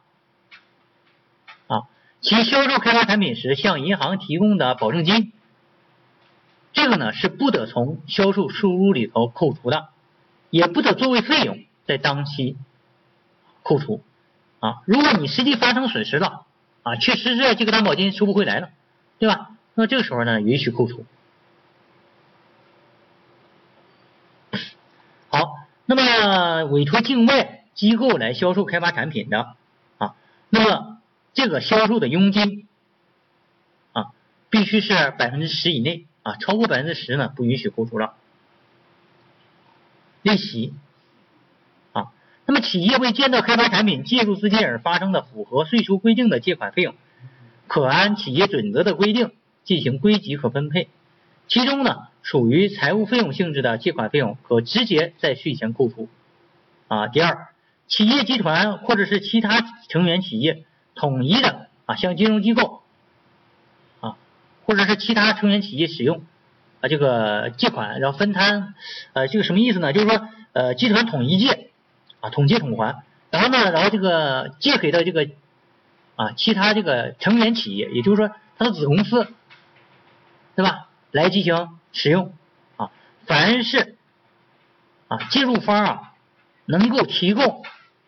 [1.68, 1.82] 啊，
[2.20, 5.32] 其销售开发产品时向银行提供的保证金。
[6.72, 9.88] 这个呢是不得从销售收入里头扣除的，
[10.50, 12.56] 也不得作为费用在当期
[13.62, 14.02] 扣除
[14.60, 14.82] 啊。
[14.86, 16.46] 如果你实际发生损失了
[16.82, 18.70] 啊，确实是这个担保金收不回来了，
[19.18, 19.50] 对吧？
[19.74, 21.04] 那这个时候呢允许扣除。
[25.28, 25.54] 好，
[25.94, 29.56] 那么委托境外机构来销售开发产品的
[29.98, 30.14] 啊，
[30.48, 31.02] 那么
[31.34, 32.66] 这个销售的佣金
[33.92, 34.06] 啊
[34.48, 38.14] 必须是百分之十以内啊，超过百分之十呢不允许扣除了。
[40.22, 40.72] 利息
[41.92, 42.12] 啊，
[42.46, 46.94] 那么企业为建造开发产品借助资金而发生的符合税收规定的借款费用，
[47.66, 49.32] 可按企业准则的规定
[49.64, 50.88] 进行归集和分配。
[51.48, 56.08] 其中呢，属于财务费用性质的借款费用，可直接在税前扣除。
[56.88, 57.48] 啊，第二，
[57.88, 62.82] 企业集团或者是其他成员企业统一的啊，向金融机构
[64.00, 64.16] 啊，
[64.64, 66.22] 或者是其他成员企业使用
[66.80, 68.74] 啊这个借款，然后分摊，
[69.14, 69.92] 呃，这个什么意思呢？
[69.92, 71.70] 就是说，呃，集团统一借
[72.20, 75.28] 啊，统借统还，然后呢，然后这个借给的这个
[76.16, 79.28] 啊，其他这个成员企业，也就是说，它的子公司，
[80.56, 80.88] 对吧？
[81.12, 82.34] 来进行使用
[82.76, 82.90] 啊，
[83.26, 83.96] 凡是
[85.08, 86.14] 啊借入方啊
[86.64, 87.62] 能够提供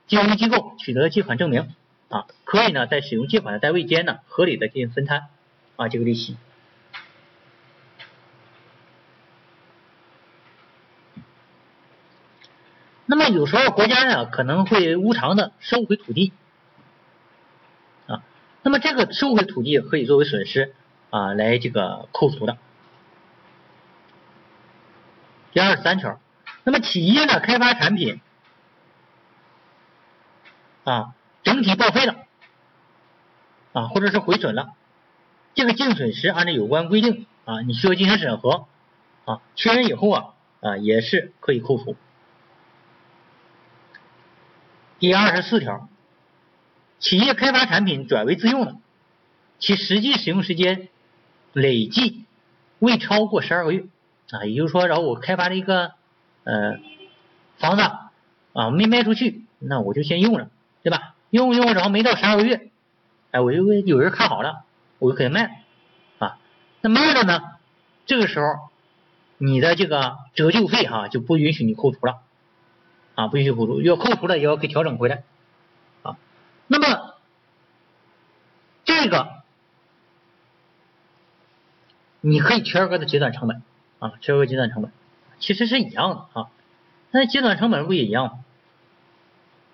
[0.06, 1.72] 金融机构取得借款证明
[2.08, 5.28] 啊，可以呢在使用借款的单位间呢合理的进行分摊
[5.76, 6.36] 啊这个利息。
[13.06, 16.32] 那么有时候国家呢可能会无偿的收回土地
[18.06, 18.22] 啊，
[18.62, 20.74] 那么这个收回土地可以作为损失
[21.10, 22.56] 啊来这个扣除的。
[25.54, 26.20] 第二十三条，
[26.64, 28.20] 那么企业呢开发产品
[30.82, 31.14] 啊
[31.44, 32.16] 整体报废了
[33.72, 34.74] 啊或者是毁损了，
[35.54, 38.66] 这个净损失按照有关规定啊你需要进行审核
[39.24, 41.96] 啊确认以后啊啊也是可以扣除。
[44.98, 45.88] 第二十四条，
[46.98, 48.76] 企业开发产品转为自用的，
[49.60, 50.88] 其实际使用时间
[51.52, 52.24] 累计
[52.80, 53.84] 未超过十二个月。
[54.34, 55.92] 啊，也就是说，然后我开发了一个
[56.42, 56.78] 呃
[57.58, 57.82] 房子
[58.52, 60.48] 啊，没卖出去，那我就先用着，
[60.82, 61.14] 对吧？
[61.30, 62.70] 用用，然后没到十二个月，
[63.30, 64.64] 哎，我就有人看好了，
[64.98, 65.50] 我就可以卖了
[66.18, 66.38] 啊。
[66.80, 67.42] 那卖了呢，
[68.06, 68.46] 这个时候
[69.38, 72.20] 你的这个折旧费哈就不允许你扣除了
[73.14, 75.22] 啊，不允许扣除，要扣除了也要给调整回来
[76.02, 76.16] 啊。
[76.66, 77.14] 那么
[78.84, 79.28] 这个
[82.20, 83.62] 你可以全额的结算成本。
[83.98, 84.90] 啊，全额结算成本
[85.38, 86.48] 其实是一样的啊，
[87.10, 88.32] 那计算成本不也一样吗？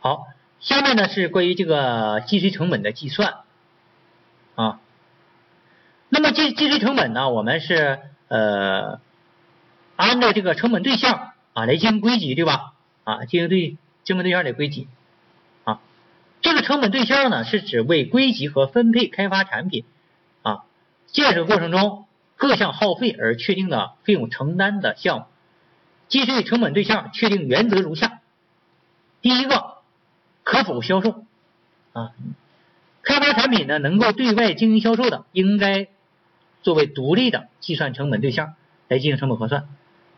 [0.01, 0.27] 好，
[0.61, 3.35] 下面呢是关于这个计税成本的计算
[4.55, 4.81] 啊。
[6.09, 9.01] 那么计计税成本呢，我们是呃
[9.97, 12.73] 按照这个成本对象啊来进行归集，对吧？
[13.05, 14.89] 啊，进行对成本对象的归集
[15.65, 15.81] 啊。
[16.41, 19.85] 这个成本对象呢，是指为归集和分配开发产品
[20.43, 20.65] 啊
[21.07, 22.07] 建设过程中。
[22.41, 25.25] 各项耗费而确定的费用承担的项目，
[26.09, 28.21] 计税成本对象确定原则如下：
[29.21, 29.75] 第一个，
[30.43, 31.27] 可否销售
[31.93, 32.13] 啊？
[33.03, 35.89] 开发产品呢能够对外经营销售的，应该
[36.63, 38.55] 作为独立的计算成本对象
[38.89, 39.65] 来进行成本核算；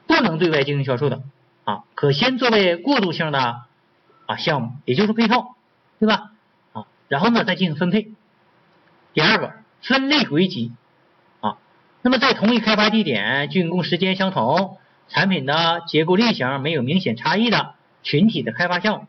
[0.07, 1.23] 不能对外经营销售的
[1.65, 3.63] 啊，可先作为过渡性的
[4.27, 5.57] 啊项目，也就是配套，
[5.99, 6.31] 对吧？
[6.73, 8.13] 啊，然后呢再进行分配。
[9.13, 10.71] 第二个，分类归集。
[12.03, 19.07] 那么在同一开发地点、竣工时间相同、产品的结构类型没有明显差异的群体的开发项目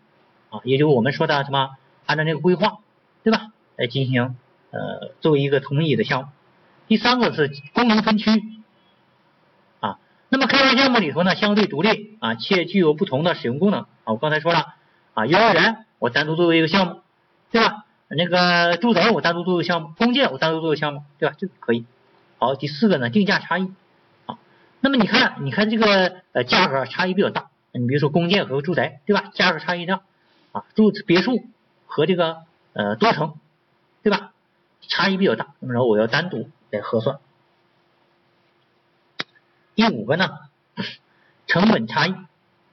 [0.57, 1.71] 啊，也就我们说的什么，
[2.05, 2.77] 按照那个规划，
[3.23, 3.47] 对吧？
[3.75, 4.35] 来进行
[4.69, 6.27] 呃作为一个统一的项目。
[6.87, 8.29] 第三个是功能分区
[9.79, 9.97] 啊，
[10.29, 14.13] 那么开发项目里头呢相对独立啊，且具有不同的使用功能啊。
[14.13, 14.75] 我刚才说了
[15.15, 17.01] 啊，幼儿园我单独作为一个项目，
[17.51, 17.85] 对吧？
[18.09, 21.35] 那个住宅我单独作为项目，公建我单独作为项目，对吧？
[21.39, 21.85] 这可以。
[22.43, 23.71] 好，第四个呢，定价差异
[24.25, 24.37] 啊。
[24.81, 27.49] 那么你看，你看这个呃价格差异比较大。
[27.71, 29.31] 你比如说公建和住宅，对吧？
[29.33, 30.01] 价格差异大
[30.51, 30.65] 啊。
[30.75, 31.41] 住别墅
[31.85, 33.35] 和这个呃多层，
[34.01, 34.33] 对吧？
[34.81, 35.53] 差异比较大。
[35.61, 37.19] 那么然后我要单独来核算。
[39.75, 40.37] 第五个呢，
[41.47, 42.15] 成本差异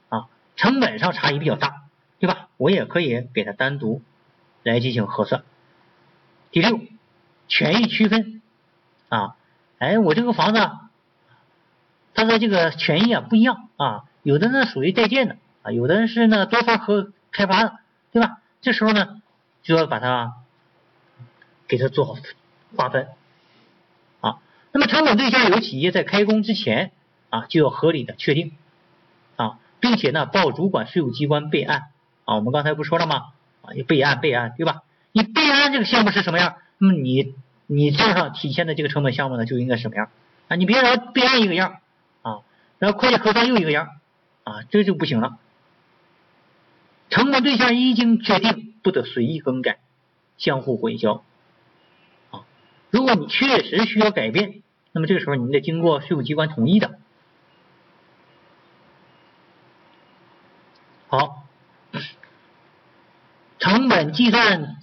[0.09, 1.83] 啊，成本上差异比较大，
[2.19, 2.49] 对吧？
[2.57, 4.01] 我也可以给它单独
[4.63, 5.45] 来进行核算。
[6.51, 6.77] 第六，
[7.47, 8.41] 权益区分
[9.07, 9.37] 啊。
[9.81, 10.59] 哎，我这个房子，
[12.13, 17.79] 它的这个权益啊不一样啊，有的呢属于在建的啊，有的是呢多方合开发的，
[18.11, 18.37] 对吧？
[18.61, 19.19] 这时候呢
[19.63, 20.33] 就要把它
[21.67, 22.15] 给它做好
[22.77, 23.07] 划分
[24.19, 24.37] 啊。
[24.71, 26.91] 那么成本对象由企业在开工之前
[27.31, 28.55] 啊就要合理的确定
[29.35, 31.85] 啊，并且呢报主管税务机关备案
[32.25, 32.35] 啊。
[32.35, 33.31] 我们刚才不说了吗？
[33.63, 34.83] 啊，要备案备案，对吧？
[35.11, 36.57] 你备案这个项目是什么样？
[36.77, 37.33] 那么你。
[37.73, 40.09] 你账上体现的这个成本项目呢，就应该什么样
[40.49, 40.57] 啊？
[40.57, 41.79] 你别说备案一个样
[42.21, 42.41] 啊，
[42.79, 43.87] 然后会计核算又一个样
[44.43, 45.37] 啊，这就不行了。
[47.09, 49.79] 成本对象一经确定，不得随意更改、
[50.37, 51.21] 相互混淆
[52.31, 52.43] 啊
[52.89, 56.99] 如果你确实需要改变，那么这个时候你得经过税务机关同意的。
[61.07, 61.47] 好，
[63.59, 64.75] 成本计算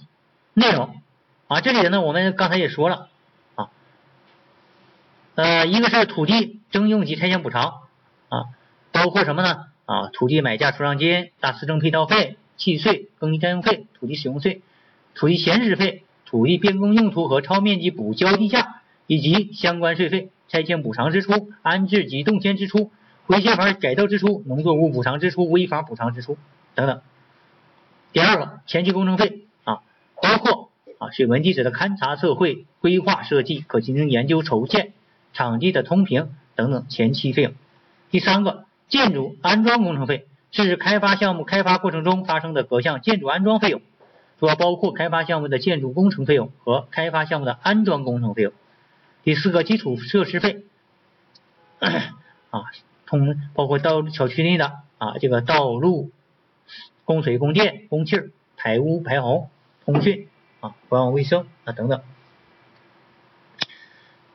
[0.55, 0.98] 内容
[1.49, 3.09] 啊，这里呢我们刚才也说了
[3.55, 3.69] 啊，
[5.33, 7.81] 呃，一个是土地征用及拆迁补偿
[8.29, 8.45] 啊，
[8.91, 9.65] 包括什么呢？
[9.85, 14.61] 啊，土地买价出让金、大司政配套费、契税、耕地占用费、土地使用税、
[15.15, 22.91] 土地闲置费、土地变更用途和超面积补交地价以及相关税费、拆迁补偿支出、安置及动迁支出、
[23.25, 26.37] 回迁房改造支出、农作物补偿支出、危房补偿支出
[26.75, 27.01] 等等。
[28.13, 29.81] 第二个，前期工程费啊，
[30.21, 30.68] 包括
[30.99, 34.93] 啊水文地址的勘察测绘、规划设计、可行性研究筹建、
[35.33, 37.53] 场地的通平等等前期费用。
[38.11, 38.65] 第三个。
[38.89, 43.83] 建筑安装工程费是开发项目开发过程中发生的各项建筑安装费用，
[44.39, 48.51] 主要包括开发项目的建筑工程费用和开发项目的安装工程费用。
[49.23, 50.63] 第四个基础设施费
[52.49, 52.63] 啊，
[53.05, 56.09] 通包括道小区内的啊这个道路、
[57.05, 58.19] 供水、供电、供气、
[58.57, 59.51] 排污排洪、
[59.85, 60.28] 通讯
[60.59, 62.01] 啊、管网卫生啊等等。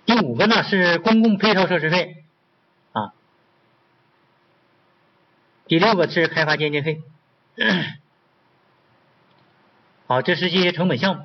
[0.06, 2.24] 第五个呢是公共配套设施费。
[2.92, 3.12] 啊
[5.66, 7.02] 第六个是开发间接费，
[10.06, 11.24] 好，这是这些成本项目，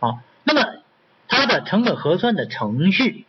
[0.00, 0.82] 好，那么
[1.28, 3.26] 它的成本核算的程序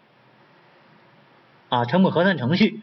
[1.70, 2.82] 啊，成本核算程序，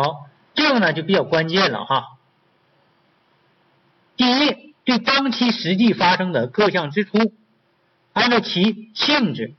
[0.00, 2.16] 好，这个呢就比较关键了哈。
[4.16, 7.32] 第一，对当期实际发生的各项支出，
[8.12, 9.54] 按照其性质、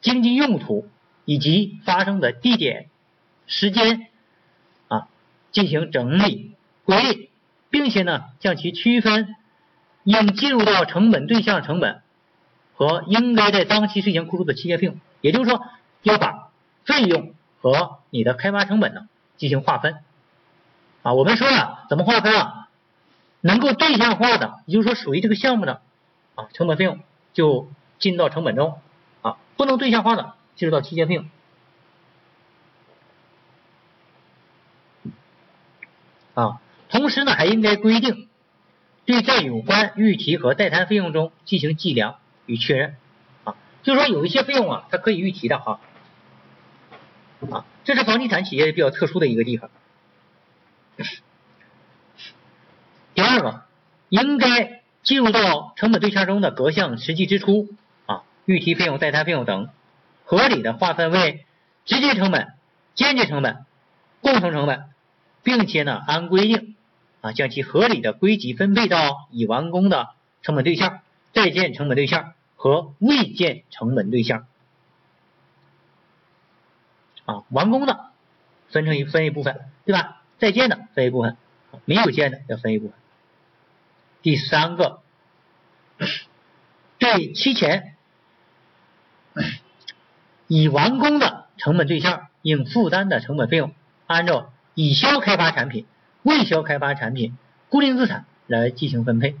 [0.00, 0.88] 经济用途
[1.26, 2.88] 以及发生的地点、
[3.46, 4.06] 时间
[4.88, 5.08] 啊
[5.50, 6.52] 进行整理
[6.86, 7.30] 归类，
[7.68, 9.36] 并且呢将其区分
[10.04, 12.00] 应计入到成本对象成本
[12.72, 14.98] 和应该在当期税前扣除的期间费用。
[15.20, 15.62] 也就是说，
[16.00, 16.50] 要把
[16.86, 19.02] 费用和你的开发成本呢
[19.42, 19.96] 进行划分
[21.02, 21.14] 啊。
[21.14, 22.68] 我们说了怎么划分啊？
[23.40, 25.82] 能够对象化的，也就是说属于这个项目的
[26.36, 27.00] 啊成本费用
[27.32, 28.80] 就进到成本中
[29.20, 31.28] 啊，不能对象化的进入到期间费用
[36.34, 36.60] 啊。
[36.88, 38.28] 同时呢，还应该规定
[39.06, 42.94] 对在有关预提和代摊费用中进行计量与确认
[43.42, 43.56] 啊。
[43.82, 45.80] 就是说有一些费用啊，它可以预提的哈
[47.50, 49.70] 啊，这是房地产企业比较特殊的一个地方。
[53.14, 53.62] 第二个，
[54.08, 57.68] 应该计入到成本对象中的各项实际支出
[58.06, 59.68] 啊，预提费用、代摊费用等，
[60.24, 61.44] 合理的划分为
[61.84, 62.52] 直接成本、
[62.94, 63.66] 间接成本、
[64.20, 64.84] 共同成本，
[65.42, 66.76] 并且呢，按规定
[67.20, 70.10] 啊，将其合理的归集分配到已完工的
[70.42, 71.00] 成本对象、
[71.32, 74.46] 在建成本对象和未建成本对象
[77.24, 78.06] 啊，完工的
[78.70, 80.22] 分成一分一部分，对吧？
[80.38, 81.36] 在建的分一部分，
[81.84, 82.94] 没有建的要分一部分。
[84.22, 85.00] 第三个，
[86.98, 87.94] 对期前
[90.48, 93.72] 已完工的成本对象应负担的成本费用，
[94.06, 95.86] 按照已销开发产品、
[96.22, 97.36] 未销开发产品、
[97.68, 99.36] 固定资产来进行分配。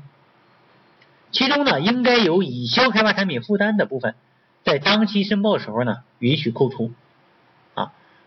[1.32, 4.14] 其中呢，应该由已销开发产品负担的部分，
[4.64, 6.90] 在当期申报时候呢允许扣除；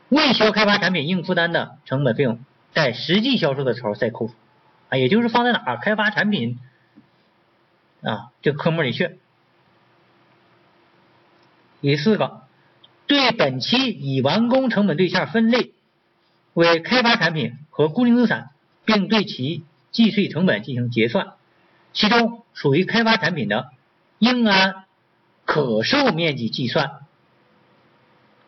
[0.09, 2.39] 未销开发产品应负担的成本费用，
[2.73, 4.33] 在实际销售的时候再扣除。
[4.89, 6.59] 啊，也就是放在哪儿开发产品
[8.03, 9.17] 啊这个科目里去。
[11.81, 12.41] 第四个，
[13.07, 15.73] 对本期已完工成本对象分类
[16.53, 18.49] 为开发产品和固定资产，
[18.85, 21.33] 并对其计税成本进行结算。
[21.93, 23.71] 其中属于开发产品的，
[24.19, 24.85] 应按
[25.45, 26.99] 可售面积计算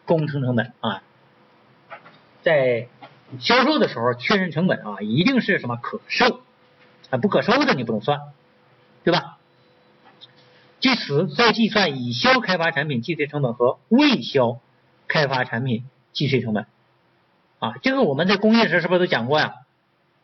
[0.05, 1.01] 工程成本啊，
[2.47, 2.87] 在。
[3.41, 6.39] 销售的时候确认成本啊，一定是什么可售
[7.09, 8.21] 啊，不可售的你不能算，
[9.03, 9.37] 对吧？
[10.79, 14.61] 据此再计算已销开发产品计税成本和未销
[15.09, 15.83] 开发产品
[16.13, 16.67] 计税成本
[17.59, 19.55] 啊，这个我们在工业时是不是都讲过呀？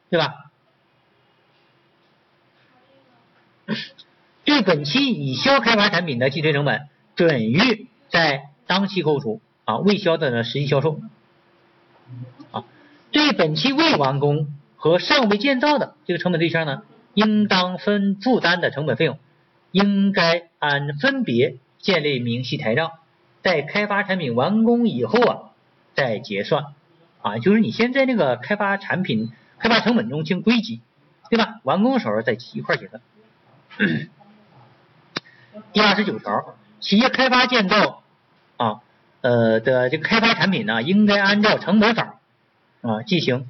[0.09, 0.49] 对吧？
[4.45, 11.01] 对本期已销开发产品的计税成本准予在当期扣除啊，未销的呢实际销售
[12.51, 12.63] 啊。
[13.11, 16.83] 对本期未完工和尚未建造的这个成本对象呢，
[17.13, 19.19] 应当分负担的成本费用，
[19.71, 22.91] 应该按分别建立明细台账，
[23.41, 25.51] 在开发产品完工以后啊
[25.93, 26.65] 再结算
[27.21, 30.81] 啊，就是你先在那个开发产品开发成本中先归集，
[31.29, 31.59] 对吧？
[31.63, 33.01] 完工的时候再一块结算。
[35.71, 38.01] 第二十九条，企业开发建造
[38.57, 38.81] 啊
[39.23, 42.19] 呃的这个开发产品呢，应该按照成本法
[42.81, 43.47] 啊进行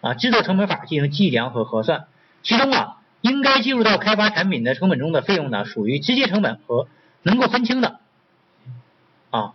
[0.00, 2.06] 啊制作成本法进行计量和核算，
[2.42, 6.88] 其中啊应该计入到开发产品的成本中的费用呢，属于直接成本和
[7.22, 8.00] 能够分清的
[9.30, 9.52] 啊，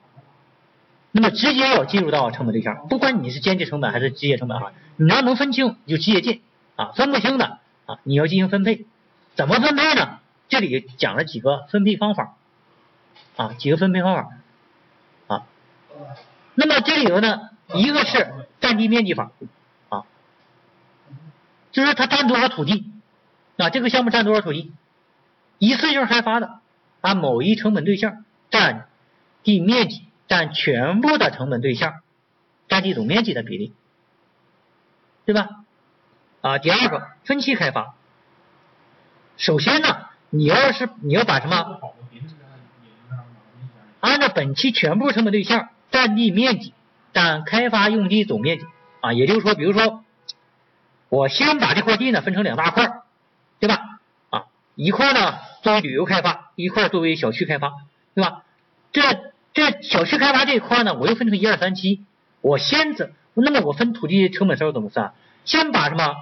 [1.12, 6.44] 那么直接要计入到成本对象，不管你是间接成本还是直接成本哈，你要能分清就直接进
[6.76, 8.86] 啊，分不清的啊你要进行分配，
[9.34, 10.20] 怎么分配呢？
[10.48, 12.36] 这里讲了几个分配方法
[13.36, 14.30] 啊，几个分配方法。
[16.56, 19.32] 那么这里头呢，一个是占地面积法
[19.90, 20.04] 啊，
[21.72, 22.92] 就是它占多少土地
[23.58, 24.72] 啊，这个项目占多少土地，
[25.58, 26.60] 一次性开发的，
[27.02, 28.88] 按某一成本对象占
[29.44, 32.02] 地面积占全部的成本对象
[32.68, 33.74] 占地总面积的比例，
[35.26, 35.48] 对吧？
[36.42, 37.96] 啊，第二个分期开发，
[39.38, 40.08] 首先呢。
[40.34, 41.82] 你要是你要把什么？
[44.00, 46.74] 按照本期全部成本对象占地面积
[47.14, 48.66] 占开发用地总面积
[49.02, 50.04] 啊，也就是说，比如说，
[51.10, 53.02] 我先把这块地呢分成两大块，
[53.60, 54.00] 对吧？
[54.30, 57.74] 啊，一块呢作为旅游开发，一块作为小区开发，
[58.16, 58.44] 对吧？
[58.92, 59.02] 这
[59.54, 62.04] 这小区开发这一块呢，我又分成一二三期，
[62.42, 63.14] 我先怎？
[63.34, 65.14] 那么我分土地成本时候怎么算？
[65.46, 66.16] 先把什么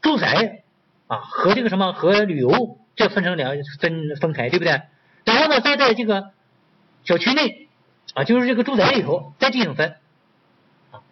[0.00, 0.62] 住宅
[1.06, 2.78] 啊和这个什么和旅游。
[2.98, 4.82] 这分成两分分开，对不对？
[5.24, 6.32] 然后呢，再在这个
[7.04, 7.67] 小区内
[8.18, 9.94] 啊，就是这个住宅里头再进行分
[10.90, 11.02] 啊，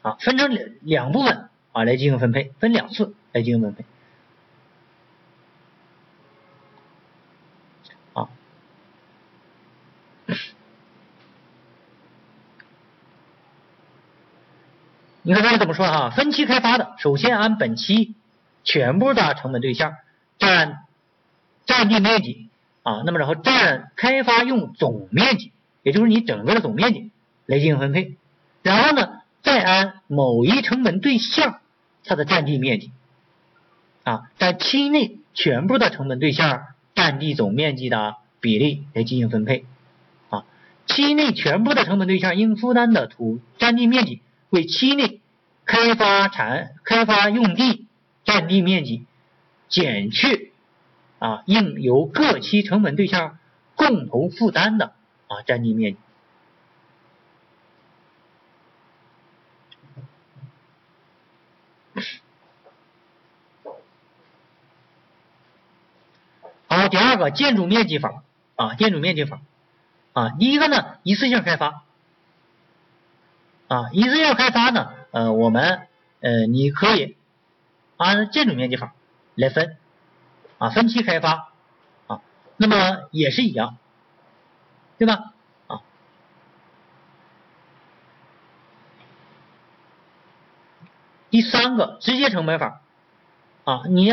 [0.00, 3.84] 啊，分成两两部分啊来进行分配，分两次来进行分配
[8.14, 8.30] 啊。
[15.20, 16.08] 你看这里怎么说哈？
[16.08, 18.14] 分期开发的，首先按本期。
[18.68, 19.94] 全部的成本对象
[20.40, 20.84] 占
[21.66, 22.45] 占地面积
[22.86, 25.50] 啊，那么然后占开发用总面积，
[25.82, 27.10] 也就是你整个的总面积
[27.46, 28.14] 来进行分配，
[28.62, 31.58] 然后呢再按某一成本对象
[32.04, 32.92] 它的占地面积
[34.04, 36.62] 啊，在期内全部的成本对象
[36.94, 39.64] 占地总面积的比例来进行分配
[40.30, 40.44] 啊，
[40.86, 44.20] 期内全部的成本对象应负担的土占地面积
[44.50, 45.20] 为期内
[45.64, 47.82] 开发产开发用地。
[48.28, 49.04] 占地面积
[49.68, 50.50] 减去
[51.18, 53.38] 啊，应由各期成本对象
[53.74, 54.94] 共同负担的
[55.28, 55.98] 啊占地面积。
[66.68, 68.22] 好，第二个建筑面积法
[68.54, 69.40] 啊，建筑面积法
[70.12, 71.82] 啊，第一个呢一次性开发
[73.68, 75.86] 啊，一次性开发呢，呃，我们
[76.20, 77.16] 呃你可以。
[77.98, 78.92] 按建筑面积法
[79.36, 79.78] 来分
[80.58, 81.52] 啊，分期开发
[82.06, 82.20] 啊，
[82.56, 83.76] 那么也是一样，
[84.98, 85.32] 对吧？
[85.66, 85.82] 啊，
[91.30, 92.80] 第三个直接成本法
[93.64, 94.10] 啊，你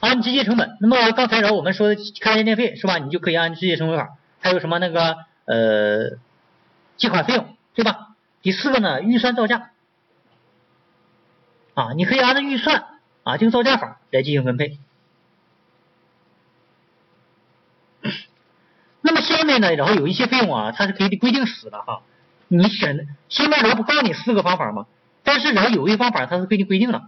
[0.00, 2.98] 按直接成本，那么刚才我们说的开发电费是吧？
[2.98, 5.16] 你就可以按直接成本法，还有什么那个
[5.46, 6.18] 呃
[6.96, 8.08] 计款费用，对吧？
[8.42, 9.70] 第四个呢，预算造价。
[11.74, 12.84] 啊，你可以按照预算
[13.22, 14.78] 啊这个造价法来进行分配。
[19.02, 22.02] 那么下面呢，然后有一些费用啊，它是可以规定死的哈。
[22.48, 24.86] 你选下面然后不告诉你四个方法吗？
[25.24, 27.02] 但是然后有一些方法它是规定规定的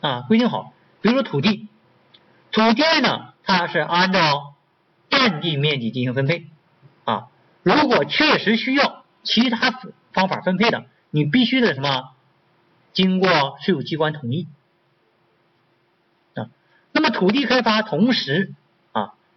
[0.00, 0.72] 啊，规定好。
[1.00, 1.68] 比如说土地，
[2.50, 4.54] 土地呢它是按照
[5.08, 6.48] 占地面积进行分配
[7.04, 7.28] 啊。
[7.62, 9.72] 如果确实需要其他
[10.12, 12.10] 方法分配的，你必须得什么？
[12.92, 14.48] 经过税务机关同意
[16.34, 16.48] 啊，
[16.92, 18.54] 那么土地开发同时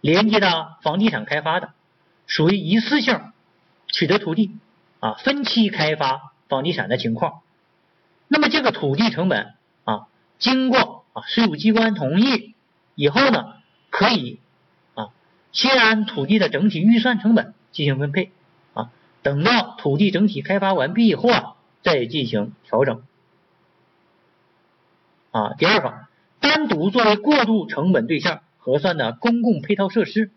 [0.00, 1.70] 连接到房地产开发的，
[2.26, 3.32] 属于一次性
[3.86, 4.56] 取得土地
[5.00, 7.42] 啊分期开发房地产的情况，
[8.28, 10.06] 那么这个土地成本啊
[10.38, 12.54] 经过啊税务机关同意
[12.94, 13.54] 以后呢，
[13.90, 14.40] 可以
[14.94, 15.08] 啊
[15.52, 18.30] 先按土地的整体预算成本进行分配
[18.74, 18.90] 啊，
[19.22, 23.02] 等到土地整体开发完毕以后啊再进行调整。
[25.32, 25.94] 啊，第二个，
[26.40, 30.30] 单独作为过渡成本对象核算的公共配套设施，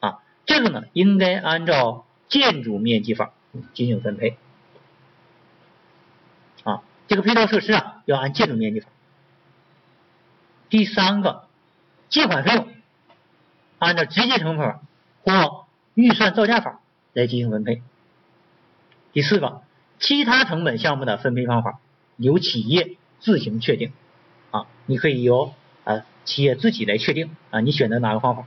[0.00, 3.32] 啊，这个呢应该按照建筑面积法
[3.74, 4.36] 进行分配，
[6.62, 8.88] 啊，这个配套设施啊要按建筑面积法。
[10.68, 11.48] 第三个，
[12.10, 12.68] 借款费用，
[13.78, 14.82] 按照直接成本法
[15.22, 16.80] 或预算造价法
[17.14, 17.82] 来进行分配。
[19.14, 19.62] 第四个，
[19.98, 21.80] 其他成本项目的分配方法
[22.18, 23.92] 由企业自行确定
[24.50, 25.54] 啊，你可以由
[25.88, 28.44] 啊企业自己来确定啊，你选择哪个方法。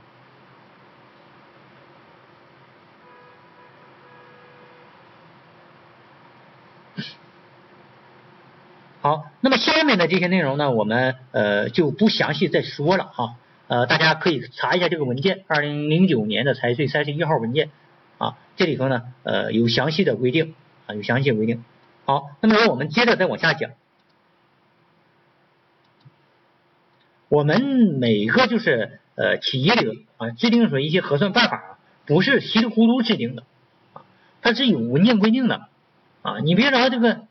[9.00, 13.34] 好，那么下面的这些内容呢，我们呃就不详细再说了哈，
[13.66, 17.70] 呃，大家可以查一下这个文件，二零零九年的财税三十一号文件
[18.18, 20.54] 啊，这里头呢呃有详细的规定
[20.86, 21.64] 啊，有详细的规定。
[22.04, 23.72] 好，那么我们接着再往下讲，
[27.32, 27.62] 我们
[27.98, 33.44] 每个就是呃企业里啊制定出一些核算办法，不是稀里糊涂制定的，
[34.42, 35.66] 它是有文件规定的
[36.20, 37.22] 啊，你别着这个。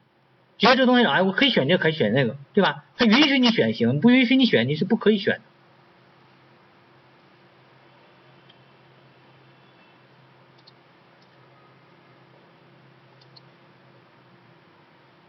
[0.58, 2.84] 觉得这东西哎，我可以选这个，可以选那个，对吧？
[2.98, 5.40] 它允许你选行，不允许你选，你是不可以选。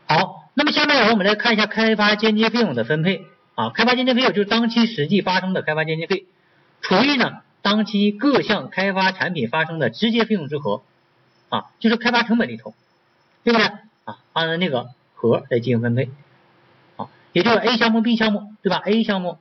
[0.06, 3.26] 好，那么下面我们来看一下开发间接费用的分配
[3.64, 3.70] 啊。
[3.70, 6.26] 开发间接费用就是当期实际发生的开发间接费，
[6.80, 10.82] 除以呢当期各项开发产品发生的直接费用之和
[11.48, 12.74] 啊，就是开发成本里头，
[13.44, 13.66] 对不对
[14.04, 14.18] 啊？
[14.32, 14.90] 按照那个。
[15.14, 16.10] 和来进行分配，
[16.96, 19.38] 啊，也就是 A 项目、B 项目，对吧？A 项目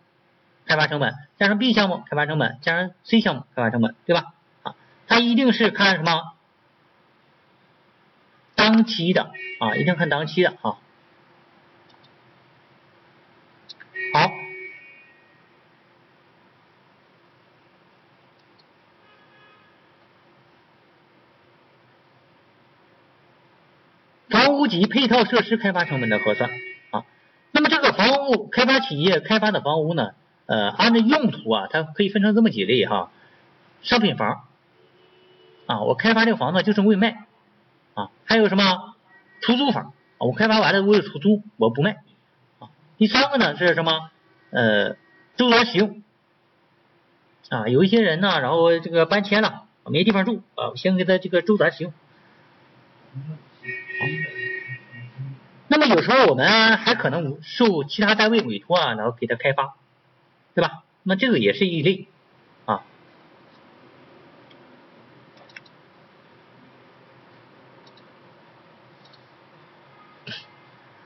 [0.67, 4.32] 开发成本加上 B 项目开发成本加上 C 项目开发成本，对吧？
[4.61, 4.76] 啊，
[5.07, 6.34] 它一定是看什么？
[8.53, 10.78] 当期的啊，一定看当期的啊。
[14.13, 14.32] 好。
[24.30, 26.49] 房屋及配套设施开发成本的核算
[26.89, 27.05] 啊，
[27.51, 30.15] 那么这个房屋开发企业开发的房屋呢，
[30.47, 33.11] 呃，按照用途啊，它可以分成这么几类哈，
[33.84, 34.45] 商品房
[35.67, 37.26] 啊，我开发这个房子就是为卖
[37.93, 38.95] 啊，还有什么
[39.41, 41.97] 出租房，我开发完了为了出租，我不卖
[42.59, 42.69] 啊。
[42.97, 44.09] 第三个呢是什么？
[44.49, 44.95] 呃，
[45.36, 46.01] 周转使用
[47.49, 51.93] 啊，有一些人呢，然后这个搬迁了，没地方住啊，先给他这个周转使用。
[55.72, 59.76] 那么有时候我们还可能受其他单位委托啊，然后给他开发，
[60.53, 60.84] 对吧？
[61.01, 62.07] 那这个也是一类
[62.65, 62.84] 啊。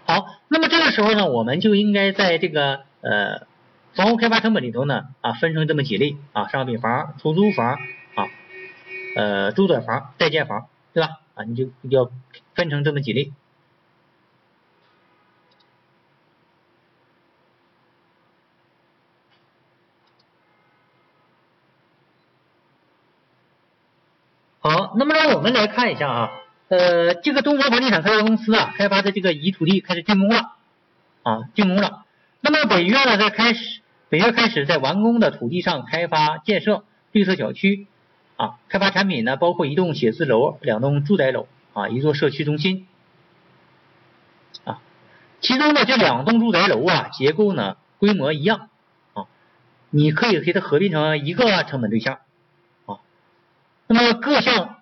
[0.07, 3.45] 好，那么这个时候呢，我们就应该在这个呃
[3.93, 7.77] 房屋开发成本里头呢啊分成这么几类啊，商品房、出租房
[8.15, 8.25] 啊，
[9.15, 11.19] 呃周转房、代建房，对吧？
[11.35, 12.09] 啊，你就要
[12.55, 13.31] 分成这么几类。
[24.67, 26.31] 好，那么让我们来看一下啊，
[26.69, 30.51] 呃，这个东方房地产开发公司啊，开发的这个乙土地开始竣工了
[31.23, 32.05] 啊，竣工了。
[32.41, 37.87] 那么本月呢，在开始，本月开始在完工的土地上开发建设绿色小区。
[38.37, 42.85] 啊，开发产品呢，包括一栋写字楼、两栋住宅楼啊，一座社区中心
[44.65, 44.81] 啊。
[45.39, 48.67] 其中呢，这两栋住宅楼啊，结构呢规模一样
[49.13, 49.27] 啊，
[49.89, 52.19] 你可以给它合并成一个成本对象
[52.85, 52.97] 啊。
[53.87, 54.74] 那么各项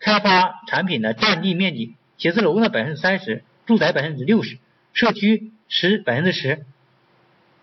[0.00, 4.58] 开发产品的占地面积，写字楼呢百分之三十，住宅百分之六十，
[4.92, 6.66] 社区十百分之十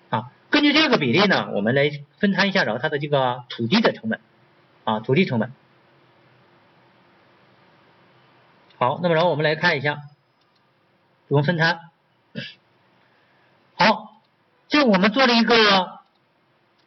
[0.10, 0.32] 啊。
[0.50, 4.22] 根据这个比例呢，我们来分摊一下，然后它的这个土地的成本。
[4.86, 5.52] 啊，土地成本。
[8.78, 10.00] 好，那么然后我们来看一下
[11.28, 11.82] 怎么分摊。
[13.76, 14.22] 好，
[14.70, 16.00] 这我们做了一个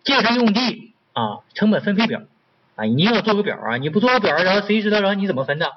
[0.03, 2.23] 建设用地啊成本分配表
[2.81, 5.76] 啊，你要做个表啊，你不做个表，然后谁知道然后你怎么分的，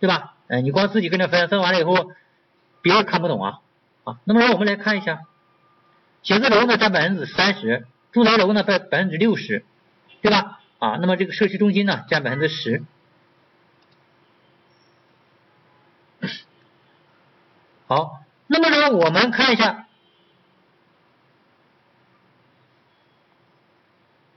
[0.00, 0.34] 对吧？
[0.48, 2.10] 哎，你光自己跟着分，分完了以后
[2.82, 3.60] 别人看不懂啊
[4.02, 4.18] 啊。
[4.24, 5.20] 那么让我们来看一下，
[6.24, 9.64] 写字楼呢占百分之三十，住宅楼呢百百分之六十，
[10.22, 10.58] 对吧？
[10.80, 12.82] 啊，那么这个社区中心呢占百分之十。
[17.86, 19.86] 好，那么呢我们看一下，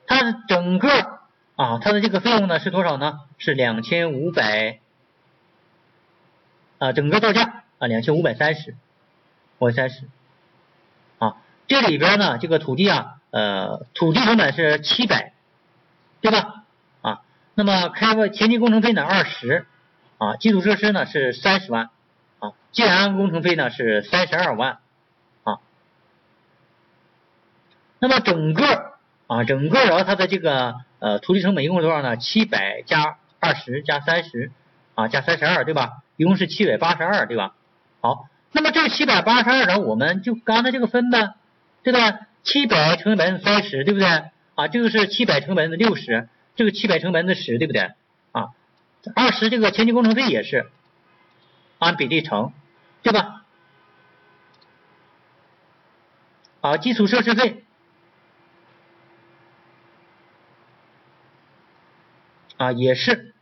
[0.05, 1.22] 它整个
[1.55, 3.19] 啊它的这个费用呢是多少呢？
[3.37, 4.79] 是两千五百
[6.79, 8.75] 啊整个造价啊两千五百三十，
[9.59, 10.07] 五百三十。
[11.19, 11.37] 啊，
[11.67, 15.31] 这里边呢这个土地啊呃土地成本是七百。
[16.23, 16.63] 对吧？
[17.01, 17.21] 啊，
[17.53, 19.67] 那么开发前期工程费呢二十，
[20.19, 21.89] 啊，基础设施呢是三十万，
[22.39, 24.79] 啊，建安工程费呢是三十二万，
[25.43, 25.59] 啊，
[27.99, 28.92] 那么整个
[29.27, 32.17] 啊，整个然后它的这个呃土地成本一共多少呢？
[32.17, 34.51] 七百加二十加三十
[34.95, 36.03] 啊加三十二对吧？
[36.17, 37.55] 一共是七百八十二对吧？
[38.01, 41.33] 好，那么这七百八十二呢，我们就刚才这个分呗，
[41.83, 42.27] 对吧？
[42.43, 44.07] 七百乘以百分之三十对不对？
[44.55, 47.91] 啊，这个是七百乘以百分之六十，这个七百乘百分之十对不对？
[48.33, 48.49] 啊，
[49.15, 50.69] 二十这个前期工程费也是
[51.79, 52.51] 按比例乘，
[53.01, 53.43] 对吧？
[56.61, 57.63] 啊，基础设施费。
[62.63, 63.33] 啊，也是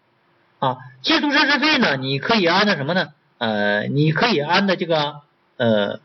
[0.57, 3.13] 啊，基础设施费呢，你可以按照什么呢？
[3.38, 5.22] 呃，你可以按照这个
[5.57, 5.99] 呃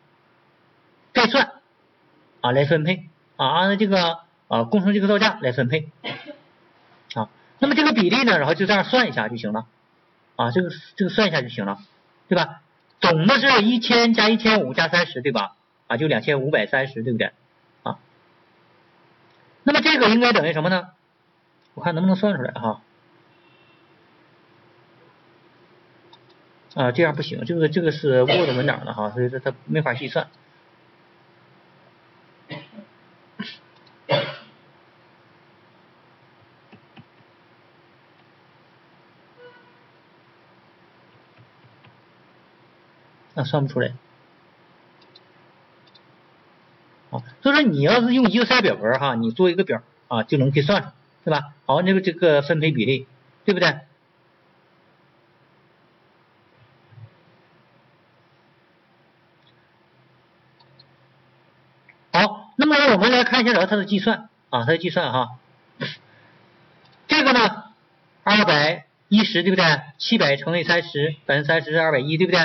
[1.14, 1.52] 概算
[2.42, 5.88] 啊来分配啊，按照这个啊工程这个造价来分配
[7.14, 7.30] 啊。
[7.58, 9.64] 那么这个比例呢，然后就这样算一下就行了
[10.36, 11.78] 啊，这个这个算一下就行了，
[12.28, 12.60] 对吧？
[13.00, 15.56] 总的是一千加一千五加三十，对吧？
[15.86, 17.32] 啊，就两千五百三十，对不对？
[17.82, 17.98] 啊，
[19.62, 20.88] 那么这个应该等于什么呢？
[21.72, 22.82] 我看能不能算出来哈。
[26.76, 30.28] 啊这样不行，这个这个是 Word 文档的哈，所以说它没法计算。
[43.32, 43.94] 那算不出来。
[47.10, 50.88] 啊，所以说你要是用 Excel 表格哈，你做一个表啊，就能给算出，
[51.24, 51.54] 对吧？
[51.64, 53.06] 好，那个这个分配比例，
[53.46, 53.78] 对不对？
[62.88, 65.36] 我们来看一下，然后它的计算啊，它的计算哈，
[67.08, 67.64] 这个呢，
[68.24, 69.64] 二百一十对不对？
[69.98, 72.40] 七百乘以三十，百分之三十是二百一对不对？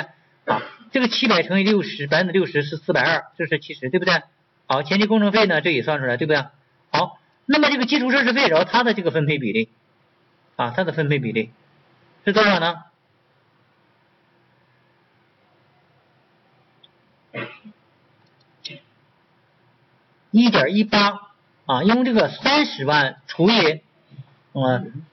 [0.46, 0.60] 好，
[0.92, 4.22] 这个七百乘以六十，百分之六十是四百二，这是七十对不对？
[4.66, 6.44] 好，前期工程费呢，这也算出来对不对？
[6.90, 9.70] 好，那么这个基础设施费，然后它的这个分配比例
[10.56, 11.50] 啊，它的分配比例
[12.24, 12.82] 是多少呢？
[20.32, 21.20] 一点一八
[21.66, 23.82] 啊，用这个三十万除以
[24.54, 25.04] 嗯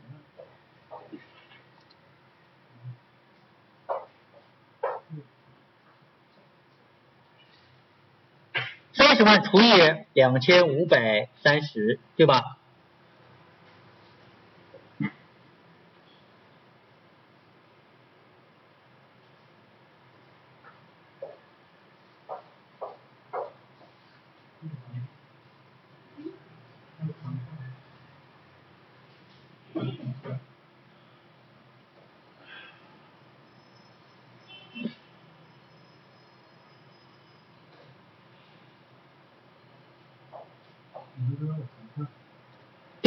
[8.93, 9.71] 三十万除以
[10.13, 12.58] 两千五百三十，对吧？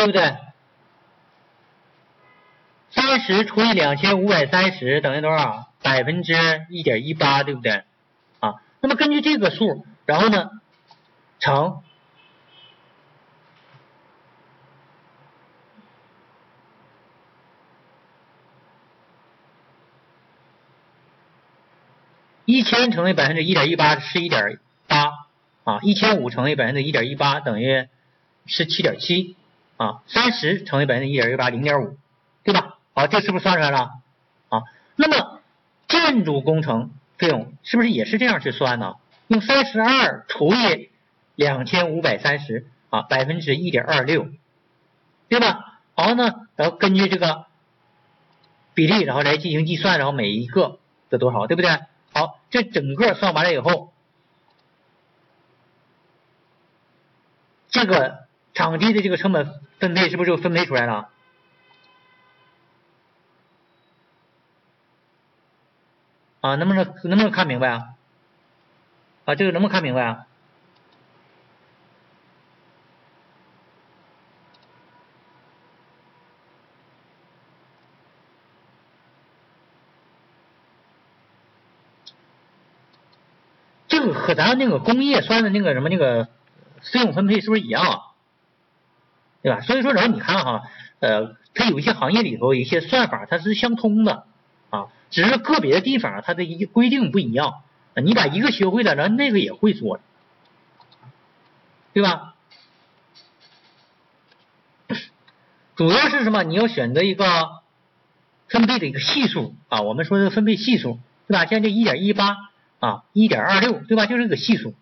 [0.02, 0.36] 对不对？
[2.90, 5.68] 三十除以两千五百三十等于多少？
[5.80, 6.34] 百分之
[6.70, 7.84] 一点一八，对不对？
[8.40, 10.50] 啊，那么根据这个数，然后呢，
[11.38, 11.82] 乘
[22.44, 25.12] 一千乘以百分之一点一八是一点八
[25.62, 27.86] 啊，一千五乘以百分之一点一八等于
[28.46, 29.36] 十七点七。
[29.82, 31.96] 啊，三十乘以百分之一点一八，零点五，
[32.44, 32.78] 对吧？
[32.94, 33.94] 好，这是不是算出来了？
[34.48, 34.62] 啊，
[34.94, 35.40] 那么
[35.88, 38.94] 建筑工程费用是不是也是这样去算呢？
[39.26, 40.90] 用三十二除以
[41.34, 44.28] 两千五百三十，啊，百分之一点二六，
[45.28, 45.80] 对吧？
[45.96, 47.46] 好呢，然后根据这个
[48.74, 50.78] 比例，然后来进行计算，然后每一个
[51.10, 51.70] 的多少，对不对？
[52.12, 53.92] 好，这整个算完了以后，
[57.68, 58.22] 这个。
[58.54, 61.08] 场地的这个成本分配是不是就分配出来了？
[66.40, 67.94] 啊，能不能能不能看明白啊？
[69.24, 70.26] 啊，这个能不能看明白啊？
[83.86, 86.24] 这个和咱那个工业算的那个什么那个
[86.80, 88.11] 费用分配是不是一样啊？
[89.42, 89.60] 对吧？
[89.60, 90.62] 所以说，然后你看哈，
[91.00, 94.24] 呃，它有一些行业里头一些算法它是相通的
[94.70, 97.62] 啊，只是个别的地方它的一规定不一样。
[97.96, 100.00] 你把一个学会了，然后那个也会做，
[101.92, 102.34] 对吧？
[105.76, 106.42] 主要是什么？
[106.42, 107.60] 你要选择一个
[108.48, 111.44] 分配的一个系数啊，我们说的分配系数，对吧？
[111.46, 112.36] 像这一点一八
[112.78, 114.06] 啊，一点二六，对吧？
[114.06, 114.74] 就是个系数。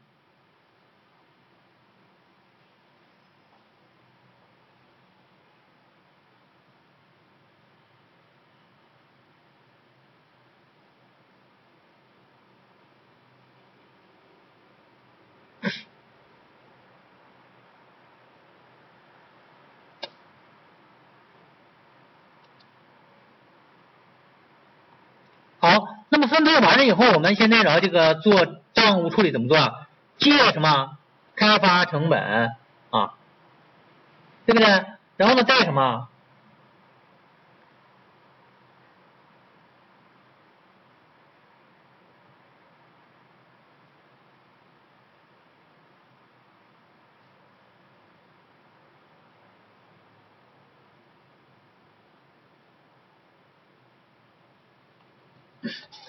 [26.28, 29.88] 分配完了以后，我们现在然后这个做账务处理怎么做啊？
[30.18, 30.96] 借什么？
[31.36, 32.50] 开发成本
[32.90, 33.14] 啊，
[34.44, 34.84] 对不对？
[35.16, 36.08] 然后呢，贷什么？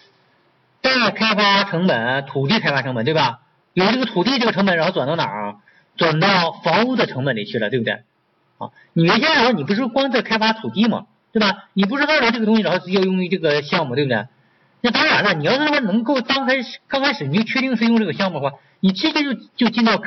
[1.41, 3.39] 开发成本，土地开发成本，对吧？
[3.73, 5.55] 有这个土地这个成本，然后转到哪儿？
[5.97, 8.03] 转到房屋的成本里去了，对不对？
[8.59, 11.65] 啊，你原先说你不是光在开发土地嘛，对吧？
[11.73, 14.27] 你不是按照这个东西然后要用于这个项目，对不对？
[14.81, 19.97] 那当然了，你要是说能够刚开始刚开始你就确定是用这个项目的话，你直接就就进到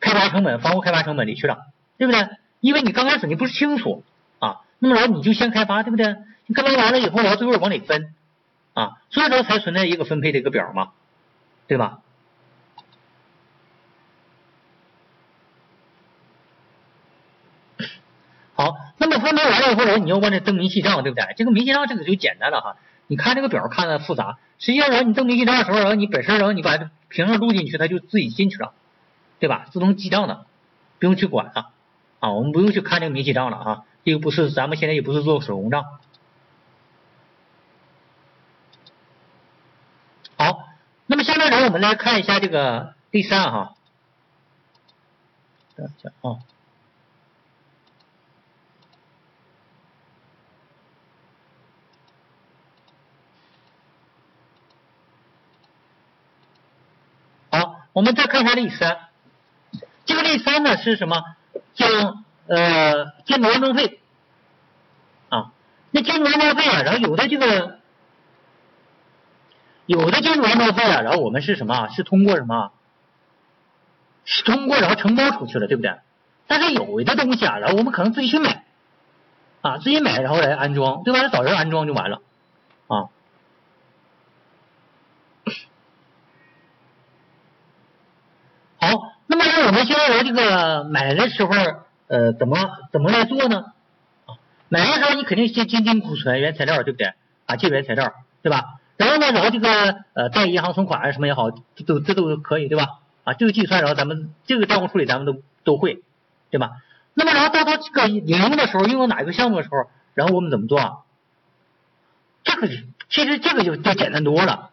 [0.00, 1.58] 开发成本、房屋开发成本里去了，
[1.96, 2.28] 对不对？
[2.60, 4.04] 因为你刚开始你不是清楚
[4.38, 6.16] 啊，那么然后你就先开发，对不对？
[6.46, 8.14] 你开发完了以后，然后最后往里分。
[8.78, 10.92] 啊，所以说才存在一个分配的一个表嘛，
[11.66, 11.98] 对吧？
[18.54, 21.34] 好，那么分配完了以后，你要往这登明细账，对不对？
[21.36, 22.76] 这个明细账这个就简单了哈。
[23.08, 28.74] 你看这个表看的复杂，实际上然后你登明细账的时候，然后你本身然后你把凭证录进去，它就自己进去了，
[29.40, 29.66] 对吧？
[29.72, 30.46] 自动记账的，
[31.00, 31.72] 不用去管了
[32.20, 32.30] 啊。
[32.30, 35.84] 我们不用去看这个明细账了啊，这个不是咱们现在也不是做手工账。
[40.40, 40.68] 好，
[41.06, 43.74] 那么下面呢，我们来看一下这个第三哈，
[45.76, 46.38] 等一下啊，
[57.50, 59.00] 好，我们再看一下例三，
[60.06, 61.22] 这个例三呢是什么？
[61.74, 64.00] 将呃建筑安装费
[65.28, 65.52] 啊，
[65.90, 67.77] 那建筑安装费啊，然后有的这个。
[69.88, 71.88] 有的就是安装费啊，然后我们是什么？
[71.88, 72.72] 是通过什么？
[74.26, 75.94] 是通过然后承包出去了，对不对？
[76.46, 78.64] 但是有的东西啊，然后我们可能自己去买
[79.62, 81.28] 啊，自己买然后来安装，对吧？
[81.30, 82.20] 找人安装就完了
[82.86, 83.08] 啊。
[88.80, 91.54] 好，那么我们现在这个买的时候，
[92.08, 92.58] 呃，怎么
[92.92, 93.72] 怎么来做呢？
[94.68, 97.14] 买的时候你肯定先进进库存原材料，对不对？
[97.46, 98.12] 啊，借原材料，
[98.42, 98.77] 对吧？
[98.98, 102.98] 然后呢，然后这个呃贷银行存款什么也好，这都这都可以对吧？
[103.24, 106.02] 啊，这个计算然后咱们这个账务处理咱们都都会，
[106.50, 106.72] 对吧？
[107.14, 110.78] 那么然后到到这个引用的时候，用到哪一个项目的时候，然后我们怎么做？
[110.78, 110.92] 啊？
[112.44, 112.68] 这个
[113.08, 114.70] 其实这个就就简单多了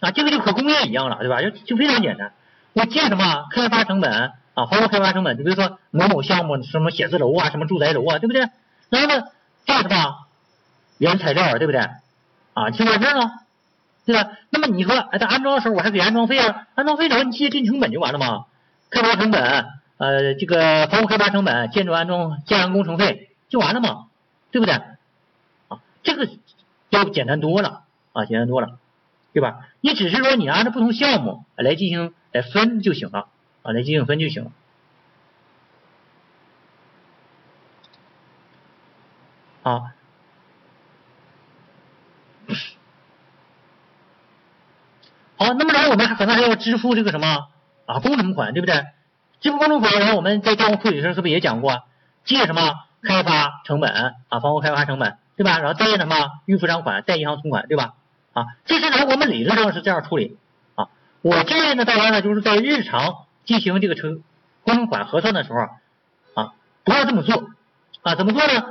[0.00, 1.40] 啊，这个就和工业一样了，对吧？
[1.42, 2.32] 就就非常简单。
[2.72, 8.48] 我建什么开发成本啊，房屋开发成本，你比如说某某项目什么写字楼啊，什么住宅楼啊，对不对？
[8.88, 9.24] 然后呢，
[9.66, 10.26] 借什么
[10.98, 11.80] 原材料，对不对？
[12.54, 13.39] 啊，就到这了。
[14.10, 14.32] 对吧？
[14.50, 16.66] 那么你说，哎，在安装的时候我还给安装费啊？
[16.74, 18.46] 安装费的话，你直接进成本就完了嘛？
[18.90, 24.08] 开发成本，呃，这个房屋开发成本、建筑安装、建安工程费就完了嘛？
[24.50, 24.74] 对不对？
[25.68, 26.28] 啊，这个
[26.88, 28.78] 要简单多了啊，简单多了，
[29.32, 29.68] 对吧？
[29.80, 33.28] 你只是说你按照不同项目来进行来分就行了
[33.62, 34.50] 啊，来进行分就行了。
[39.62, 39.94] 啊。
[45.40, 47.48] 好，那么然后我们可能还要支付这个什么
[47.86, 48.84] 啊工程款，对不对？
[49.40, 51.82] 支付工程款，然后我们在账务处理时候是不是也讲过？
[52.24, 53.90] 借什么开发成本
[54.28, 55.58] 啊，房屋开发成本，对吧？
[55.58, 56.14] 然后贷什么
[56.44, 57.94] 预付账款，贷银行存款，对吧？
[58.34, 60.36] 啊，这是呢我们理论上是这样处理
[60.74, 60.88] 啊。
[61.22, 63.14] 我建议呢大家呢就是在日常
[63.46, 64.22] 进行这个成
[64.62, 65.60] 工程款核算的时候
[66.34, 66.52] 啊，
[66.84, 67.48] 不要这么做
[68.02, 68.14] 啊。
[68.14, 68.66] 怎么做呢？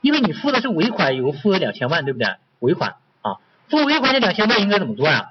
[0.00, 2.36] 因为你付的是尾款，有付额两千万，对不对？
[2.60, 3.38] 尾款啊，
[3.68, 5.30] 付尾款这两千万应该怎么做呀？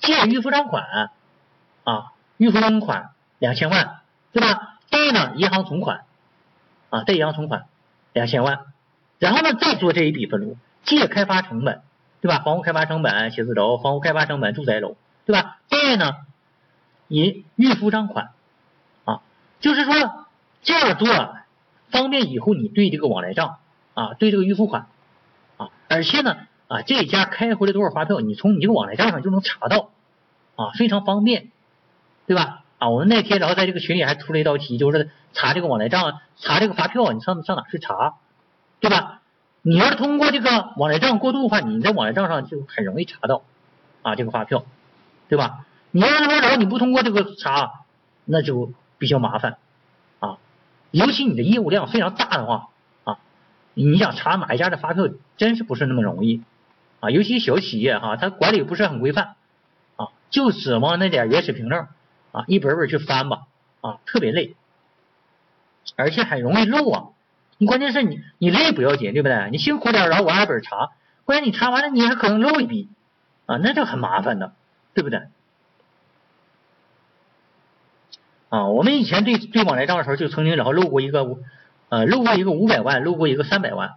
[0.00, 1.10] 借预付账款
[1.84, 4.00] 啊，预付账款两千万，
[4.32, 4.78] 对吧？
[4.90, 6.04] 贷呢银行存款
[6.90, 7.66] 啊，贷银行存款
[8.12, 8.66] 两千万，
[9.18, 11.82] 然后呢再做这一笔分录，借开发成本，
[12.20, 12.38] 对吧？
[12.38, 14.96] 房屋开发成本写字楼，房屋开发成本住宅楼，
[15.26, 15.58] 对吧？
[15.68, 16.14] 贷呢
[17.08, 18.30] 银预付账款
[19.04, 19.20] 啊，
[19.60, 20.26] 就是说
[20.62, 21.36] 这样做
[21.90, 23.58] 方便以后你对这个往来账
[23.94, 24.86] 啊，对这个预付款
[25.56, 26.36] 啊，而且呢。
[26.68, 29.90] 啊，这家开回来多少发票，你从你这个往来账上就能查到，
[30.54, 31.50] 啊，非常方便，
[32.26, 32.62] 对吧？
[32.78, 38.14] 啊，我们那天然后在这个群里还出了一道题，就是查这个往来账，查这个发票，你上上哪去查，
[38.80, 39.22] 对吧？
[39.62, 43.42] 你要是通过这个往来账过渡的话，你在往来账上就很容易查到，
[44.02, 44.64] 啊，这个发票，
[45.28, 45.64] 对吧？
[45.90, 47.80] 你要是说然后你不通过这个查，
[48.26, 49.56] 那就比较麻烦，
[50.20, 50.36] 啊，
[50.90, 52.68] 尤其你的业务量非常大的话，
[53.04, 53.18] 啊，
[53.72, 55.08] 你想查哪一家的发票，
[55.38, 56.42] 真是不是那么容易。
[57.00, 59.36] 啊，尤其小企业哈，它管理不是很规范
[59.96, 61.86] 啊，就指望那点原始凭证
[62.32, 63.42] 啊，一本本去翻吧
[63.80, 64.56] 啊，特别累，
[65.96, 67.04] 而且很容易漏啊。
[67.58, 69.48] 你关键是你你累不要紧，对不对？
[69.50, 70.90] 你辛苦点，然后我按本查，
[71.24, 72.88] 关键你查完了你还可能漏一笔
[73.46, 74.52] 啊，那就很麻烦的，
[74.94, 75.22] 对不对？
[78.48, 81.26] 啊，我们以前对对往来账的时候，就曾经然后漏过一个
[81.88, 83.96] 呃漏过一个五百万，漏过一个三百万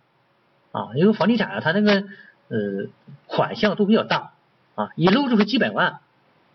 [0.71, 2.03] 啊，因为房地产啊，它那个
[2.51, 2.89] 呃
[3.25, 4.33] 款项都比较大
[4.75, 6.01] 啊，一漏就是几百万，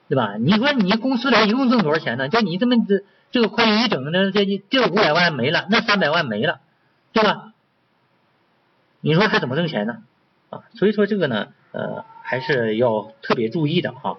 [0.09, 0.37] 对吧？
[0.39, 2.29] 你说你公司来一共挣多少钱呢？
[2.29, 6.61] 叫你这么这这个会计一整呢，这这五百万没了，那三百万没了，
[7.13, 7.53] 对吧？
[9.01, 10.03] 你说还怎么挣钱呢？
[10.51, 14.19] 啊，所以说这个呢，呃，还是要特别注意的哈。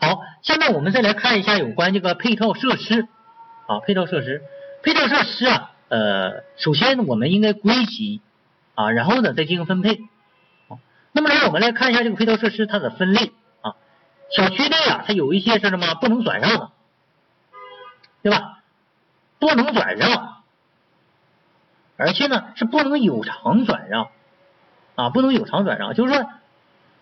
[0.00, 3.08] 好，下面我们再来看一下有关这个配套设施
[3.66, 4.42] 啊，配套设施，
[4.82, 8.20] 配套设施啊，呃，首先我们应该归集
[8.74, 10.00] 啊，然后呢再进行分配。
[11.12, 13.32] 那么来我们来看一下这个配套设施它的分类
[13.62, 13.74] 啊，
[14.30, 16.70] 小区内啊它有一些是什么不能转让的，
[18.22, 18.60] 对吧？
[19.38, 20.42] 不能转让，
[21.96, 24.10] 而且呢是不能有偿转让
[24.96, 26.26] 啊，不能有偿转让，就是说，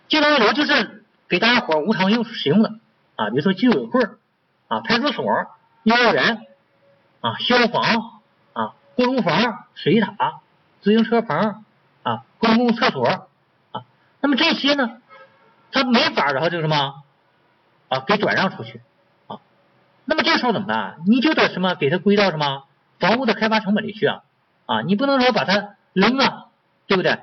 [0.07, 2.75] 这种楼就是给大家伙无偿用使用的。
[3.15, 4.03] 啊，比如说居委会
[4.67, 5.25] 啊、派出所、
[5.81, 6.45] 幼儿园
[7.21, 8.16] 啊、消防、
[8.97, 10.41] 锅炉房、水塔、
[10.81, 11.63] 自行车棚
[12.01, 13.29] 啊、公共厕所
[13.71, 13.85] 啊，
[14.21, 14.99] 那么这些呢，
[15.71, 17.03] 他没法然后就什么
[17.89, 18.81] 啊给转让出去
[19.27, 19.37] 啊，
[20.05, 20.97] 那么这时候怎么办？
[21.05, 22.63] 你就得什么给他归到什么
[22.97, 24.23] 房屋的开发成本里去啊
[24.65, 26.49] 啊，你不能说把它扔了，
[26.87, 27.19] 对不对？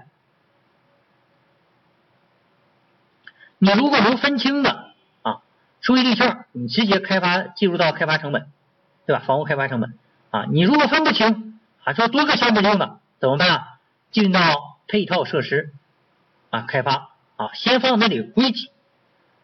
[3.58, 5.40] 你如果能分清的啊。
[5.80, 8.46] 收益率项，你直接开发计入到开发成本，
[9.06, 9.22] 对吧？
[9.26, 9.98] 房屋开发成本
[10.30, 11.53] 啊，你如果分不清，
[11.84, 13.68] 还说多个项目用的怎么办啊？
[14.10, 15.72] 进到配套设施
[16.50, 18.70] 啊开发啊，先放那里归集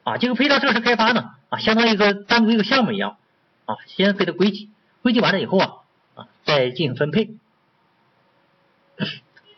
[0.05, 3.17] 啊，这个配套设施开发呢啊，相当于一个单独一个项目一样
[3.67, 4.71] 啊，先给它归集，
[5.03, 5.73] 归集完了以后啊
[6.15, 7.37] 啊，再进行分配。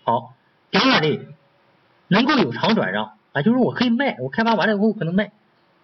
[0.05, 0.35] 好，
[0.71, 1.29] 第二类
[2.09, 5.33] 能够有偿转让啊，就是我可以卖，我开发完了以后可能卖，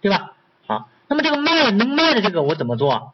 [0.01, 0.33] 对吧？
[0.67, 3.13] 啊，那么这个卖能卖的这个我怎么做？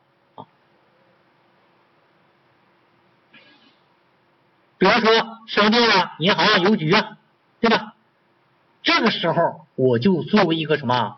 [4.85, 7.17] 比方说商店啊、银行啊、邮局啊，
[7.59, 7.95] 对吧？
[8.83, 11.17] 这个时候我就作为一个什么？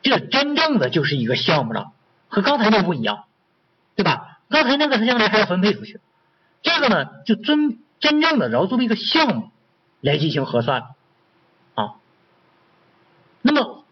[0.00, 1.92] 这真正的就是一个项目了，
[2.28, 3.24] 和刚才那不一样，
[3.94, 4.38] 对吧？
[4.48, 6.00] 刚才那个是将来还要分配出去，
[6.62, 9.50] 这个呢就真真正的然后作为一个项目
[10.00, 10.94] 来进行核算
[11.74, 11.96] 啊。
[13.42, 13.84] 那么。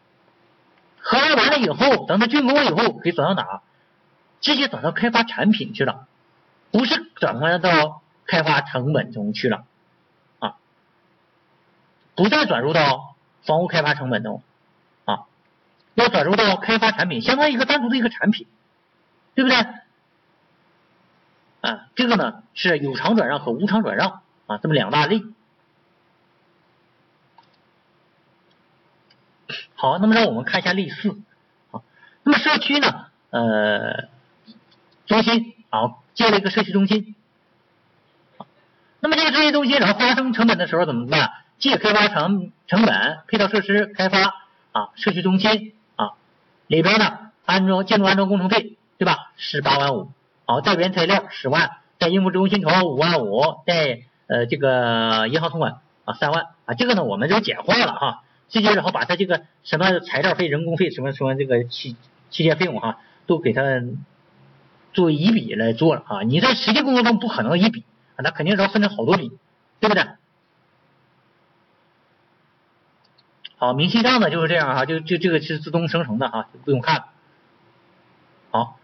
[1.07, 3.61] 核算完了以后，等它竣工了以后，可以转到哪？
[4.41, 6.07] 直接转到开发产品去了，
[6.71, 9.65] 不是转换到开发成本中去了
[10.39, 10.57] 啊，
[12.15, 14.43] 不再转入到房屋开发成本中
[15.05, 15.27] 啊，
[15.95, 18.47] 要转入到开发产品，相当于一个单独的一个产品，
[19.35, 19.57] 对不对？
[21.61, 25.23] 啊，这个呢是有偿转让和无偿转让啊，这么两大类。
[29.75, 31.19] 好，那么让我们看一下类似
[31.71, 31.83] 啊。
[32.23, 34.09] 那么社区呢，呃，
[35.07, 37.15] 中心啊，建了一个社区中心。
[39.05, 41.31] 那么这个社区中心然后发生成本的时候怎么办？
[41.59, 44.33] 借开发成成本，配套设施开发
[44.73, 46.13] 啊，社区中心啊
[46.69, 49.31] 里边呢安装建筑安装工程费对吧？
[49.37, 50.09] 十八万五。
[50.47, 58.23] 好，带原材料十万，带应付中心头五万五，带呃这个银行存款啊三万啊，这个呢我们就简化了哈。
[58.49, 61.95] 直接然后把它这个什么材料费、人工费、什么什么这个期
[62.31, 63.63] 期间费用哈，都给他
[64.95, 66.23] 做一笔来做了啊！
[66.23, 67.85] 你在实际工作中不可能一笔，
[68.17, 69.31] 那肯定是要分成好多笔，
[69.81, 70.07] 对不对？
[73.57, 77.05] 好，明细账呢就是这样哈，就就这个是自动生成的哈，就不用看。
[78.51, 78.79] 好，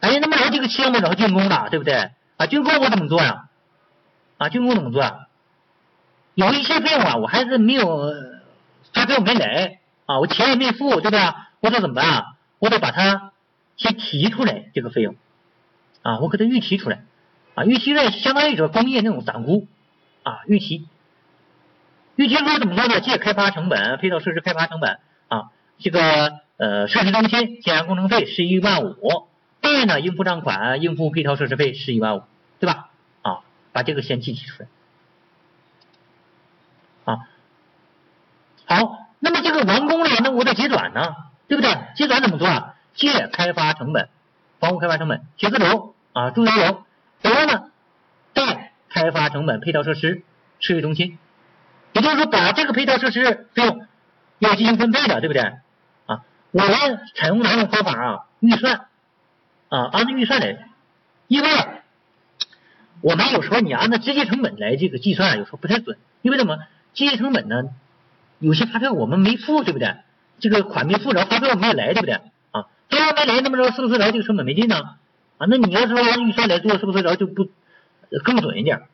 [0.00, 1.94] 哎，那么然后这个项目然后竣工了，对不对？
[2.36, 3.48] 啊，竣工我怎么做呀？
[4.38, 5.28] 啊，竣工怎么做啊？
[6.34, 8.12] 有一些费用啊，我还是没有
[8.92, 11.50] 发票没来啊，我钱也没付，对吧？
[11.60, 12.36] 我得怎么办啊？
[12.58, 13.32] 我得把它
[13.76, 15.14] 先提出来，这个费用
[16.02, 17.04] 啊，我给它预提出来
[17.56, 19.66] 啊，预期呢相当于说工业那种暂估
[20.22, 20.86] 啊，预期，
[22.14, 23.00] 预期说怎么说呢？
[23.00, 24.98] 借开发成本、配套设施开发成本
[25.28, 29.26] 啊，这个呃设施中心建安工程费十一万五，
[29.62, 32.22] 贷呢应付账款、应付配套设施费十一万五，
[32.60, 32.90] 对吧？
[33.22, 33.40] 啊，
[33.72, 34.68] 把这个先记提出来。
[37.04, 37.18] 啊，
[38.66, 41.16] 好，那么这个完工了，那我得结转呢，
[41.48, 41.74] 对不对？
[41.96, 42.74] 结转怎么做啊？
[42.94, 44.08] 借开发成本，
[44.58, 46.82] 房屋开发成本，写字楼啊，住宅楼，
[47.22, 47.70] 然后呢，
[48.34, 50.22] 再开发成本、配套设施、
[50.60, 51.18] 事业中心，
[51.92, 53.86] 也就是说把这个配套设施费用
[54.38, 55.42] 要进行分配的，对不对？
[56.06, 58.26] 啊，我们采用哪种方法啊？
[58.40, 58.86] 预算
[59.68, 60.68] 啊，按照预算来，
[61.26, 61.48] 因为
[63.00, 66.58] 我们有时候你按照直接成本来这个计算，有时候不太准，因为什么？
[66.94, 67.64] 直接成本呢，
[68.38, 69.96] 有些发票我们没付，对不对？
[70.40, 72.14] 这个款没付，着发票没来，对不对？
[72.52, 74.96] 啊，发票没来，那么着是不是然后这个成本没进呢？
[75.38, 77.48] 啊，那你要是按预算来做，是不是然后就不
[78.24, 78.86] 更准一点，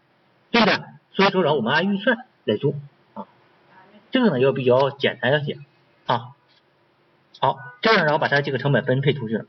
[0.51, 0.75] 对不对？
[1.13, 2.75] 所以说，然后我们按预算来做
[3.15, 3.27] 啊，
[4.11, 5.59] 这个呢要比较简单一些
[6.07, 6.31] 啊。
[7.39, 9.47] 好，这样然后把它这个成本分配出去了。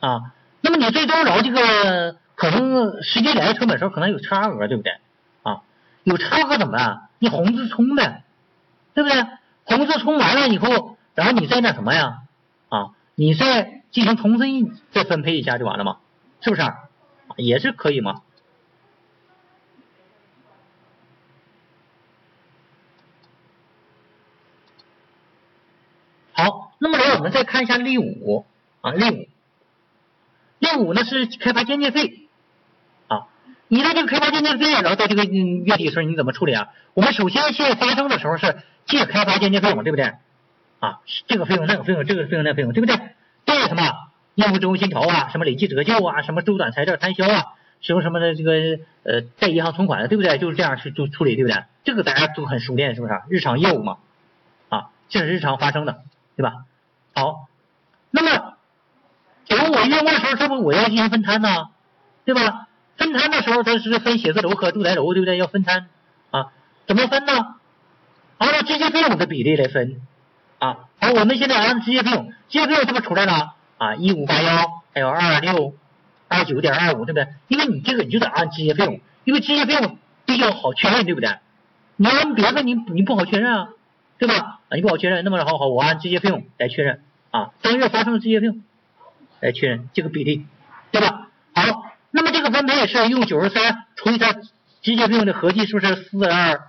[0.00, 4.92] 啊，那么你最终然后这个可能实际来的成本时候可能有差额，对不对？
[5.42, 5.62] 啊，
[6.04, 7.08] 有差额怎么办？
[7.18, 8.22] 你红字冲呗，
[8.94, 9.26] 对不对？
[9.64, 12.22] 红字冲完了以后，然后你再那什么呀？
[12.68, 15.98] 啊，你再进行重新再分配一下就完了嘛，
[16.40, 16.62] 是不是？
[17.38, 18.22] 也是可以嘛。
[26.34, 28.46] 好，那么来我们再看一下例五
[28.80, 29.26] 啊，例五。
[30.60, 32.27] 例五呢是开发间接费，
[33.68, 36.68] 你的这个开发间接费，然后到这个月底的时候你怎么处理啊？
[36.94, 38.56] 我们首先现在发生的时候是
[38.86, 40.14] 借开发间接费用，对不对？
[40.80, 42.96] 啊，这个费用那个费用，这个费用那个费用，对不对？
[43.44, 43.82] 对什么
[44.34, 47.44] 业务执行协调啊，什么累计折旧啊，什么周转材料摊销啊，
[47.80, 48.52] 什么什么的这个
[49.04, 50.38] 呃贷银行存款的，对不对？
[50.38, 51.64] 就是这样去做处理，对不对？
[51.84, 53.20] 这个大家都很熟练，是不是？
[53.28, 53.98] 日常业务嘛，
[54.70, 56.02] 啊，这是日常发生的，
[56.36, 56.64] 对吧？
[57.14, 57.46] 好，
[58.10, 58.54] 那么。
[59.48, 61.70] 等我月末的时候，是不是我要进行分摊呢？
[62.26, 62.67] 对吧？
[62.98, 65.38] 分摊的时候，它是分写字楼和住宅楼，对不对？
[65.38, 65.86] 要分摊
[66.30, 66.52] 啊？
[66.86, 67.54] 怎么分呢？
[68.38, 70.00] 按照直接费用的比例来分
[70.58, 70.78] 啊。
[71.00, 73.94] 好，我们现在按直接费用，直接费用是不是出来了啊？
[73.94, 75.74] 一五八幺，还有二六
[76.28, 77.28] 二九点二五，对不对？
[77.46, 79.96] 因为你这个你就得按直接费用，因为直接费用
[80.26, 81.38] 比较好确认，对不对？
[81.96, 83.68] 你按别的你你不好确认啊，
[84.18, 84.60] 对吧？
[84.68, 88.62] 啊，你不好确认，那么好好，我按直接费用来确认啊，当月发生的直接费用。
[89.40, 90.46] 来确认这个比例，
[90.90, 91.28] 对吧？
[91.54, 91.62] 好，
[92.10, 94.32] 那么这个分配是用九十三除以它
[94.80, 96.68] 直接费用的合计，是不是四二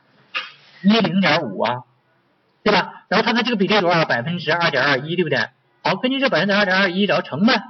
[0.81, 1.83] 一零点五啊？
[2.63, 3.05] 对吧？
[3.07, 4.05] 然后它的这个比例多少？
[4.05, 5.49] 百分之二点二一，对不对？
[5.81, 7.63] 好，根据这百分之二点二一，然后乘呗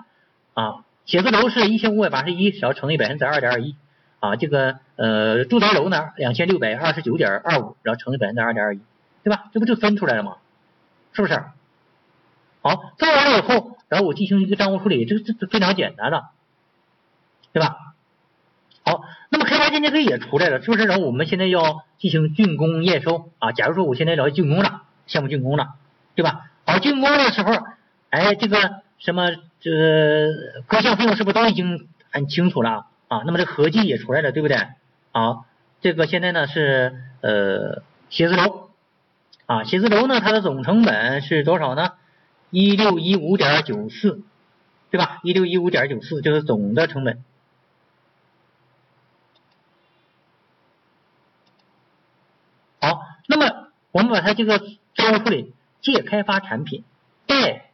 [0.54, 0.84] 啊。
[1.06, 3.76] 写字楼是一千五百八十一，然后乘以百分之二点二一
[4.20, 4.36] 啊。
[4.36, 8.80] 这个呃住宅楼呢，两千六百二十九点二五，然后乘以百分之二点二一，
[9.24, 9.46] 对吧？
[9.54, 10.38] 这不就分出来了吗？
[11.14, 11.34] 是不是？
[12.62, 13.78] 好，分完了以后。
[13.90, 16.26] 然后我进行一个账务处理，这个这非常简单的，
[17.52, 17.76] 对吧？
[18.84, 20.86] 好，那么开发间接费也出来了，是不是？
[20.86, 23.52] 然后我们现在要进行竣工验收啊。
[23.52, 25.76] 假如说我现在要竣工了，项目竣工了，
[26.16, 26.50] 对吧？
[26.66, 27.54] 好，竣工的时候，
[28.10, 29.72] 哎，这个什么这
[30.68, 33.22] 各项费用是不是都已经很清楚了啊？
[33.26, 34.58] 那么这合计也出来了，对不对？
[35.12, 35.46] 好，
[35.82, 38.70] 这个现在呢是呃写字楼
[39.46, 41.94] 啊，写字楼呢它的总成本是多少呢？
[42.52, 44.24] 一六一五点九四，
[44.90, 45.20] 对吧？
[45.22, 47.24] 一六一五点九四就是总的成本。
[52.82, 54.58] 好，那么我们把它这个
[54.96, 56.84] 账务处理，借开发产品，
[57.28, 57.70] 贷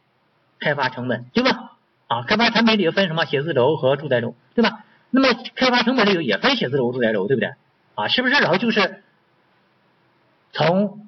[0.60, 1.72] 开发成本，对吧？
[2.08, 3.24] 啊，开发产品里分什么？
[3.24, 4.84] 写字楼和住宅楼，对吧？
[5.08, 7.54] 那么开发成本里头也分写字楼、住宅楼，对不对？
[7.94, 8.34] 啊，是不是？
[8.34, 9.02] 然后就是
[10.52, 11.02] 从。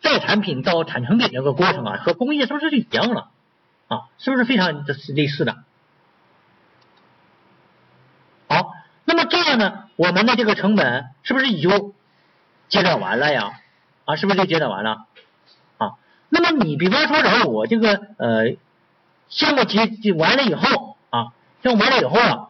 [0.00, 3.30] 在产品到产成品这个过程啊，和工业是不是就一样了
[3.88, 4.02] 啊？
[4.18, 5.56] 是不是非常的类似的？
[8.48, 8.70] 好，
[9.04, 11.96] 那么这样呢，我们的这个成本是不是也就
[12.68, 13.60] 结算完了呀？
[14.08, 15.04] 啊，是不是就结算完了？
[15.76, 15.92] 啊，
[16.30, 18.56] 那么你比方说，然后我这个呃
[19.28, 21.32] 项目结完了以后啊，
[21.62, 22.48] 项目完了以后啊，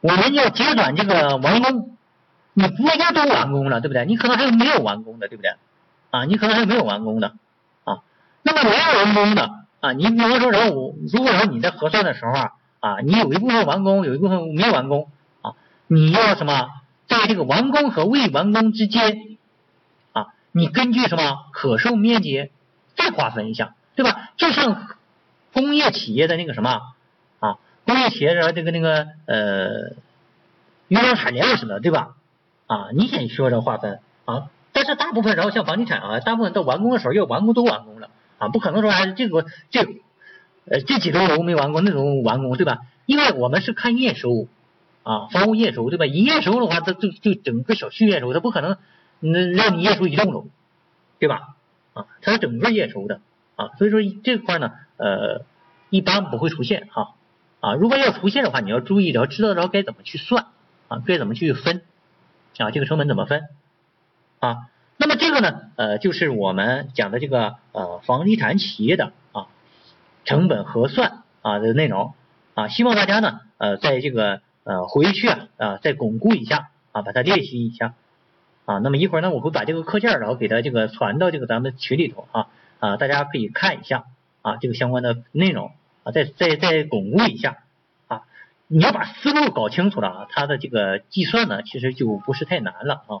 [0.00, 1.96] 我们要结转这个完工。
[2.52, 4.04] 你不一定都完工了，对不对？
[4.06, 5.54] 你可能还有没有完工的，对不对？
[6.10, 7.34] 啊，你可能还有没有完工的
[7.84, 8.02] 啊。
[8.42, 9.50] 那么没有完工的
[9.80, 15.08] 啊，你比方说，然后我如果说你在核算的时候啊，啊，你有一部分完工，有一部分没有完工
[15.42, 15.54] 啊，
[15.86, 16.68] 你要什么，
[17.10, 19.36] 在这个完工和未完工之间
[20.12, 22.50] 啊，你根据什么可售面积
[22.96, 24.30] 再划分一下，对吧？
[24.36, 24.88] 就像
[25.52, 26.80] 工业企业的那个什么
[27.40, 29.96] 啊，工业企业的这个那个呃，
[30.86, 32.14] 原料产量似的，对吧？
[32.68, 39.82] 啊，你先说这划分啊，但是大部分然后像房地产啊，大部分到完工的时候要完工都完工了啊，不可能说还是这个这
[40.66, 42.82] 呃这几栋楼没完工，那种完工对吧？
[43.06, 44.46] 因为我们是看验收
[45.02, 46.06] 啊，房屋验收对吧？
[46.06, 48.76] 一验收的话，它就就整个小区验收，它不可能
[49.20, 50.46] 那让你验收一栋楼，
[51.18, 51.56] 对吧？
[51.92, 53.20] 啊，它是整个验收的
[53.56, 55.44] 啊，所以说这块呢，呃，
[55.90, 57.14] 一般不会出现哈
[57.60, 60.46] 啊，如果要出现的话，你要注意，要知道着该怎么去算
[60.88, 61.82] 啊，该怎么去分
[62.58, 63.42] 啊，这个成本怎么分
[64.38, 64.68] 啊？
[64.96, 69.46] 那么这个呢，呃，就是我们讲的这个呃房地产企业的啊
[70.24, 72.14] 成本核算啊的内容
[72.54, 77.94] 啊，希望大家呢呃在这个呃回去啊啊再巩固一下啊，把它练习一下
[78.66, 78.78] 啊。
[78.78, 82.46] 那么一会儿呢，我会把这个课件然后给它这个传到这个咱们群里头啊
[82.78, 84.04] 啊，大家可以看一下
[84.42, 85.72] 啊这个相关的内容
[86.04, 87.64] 啊，再再再巩固一下
[88.06, 88.22] 啊。
[88.68, 93.12] 你要把思路搞清楚了啊，它的这个计算呢其实就不是太难了啊。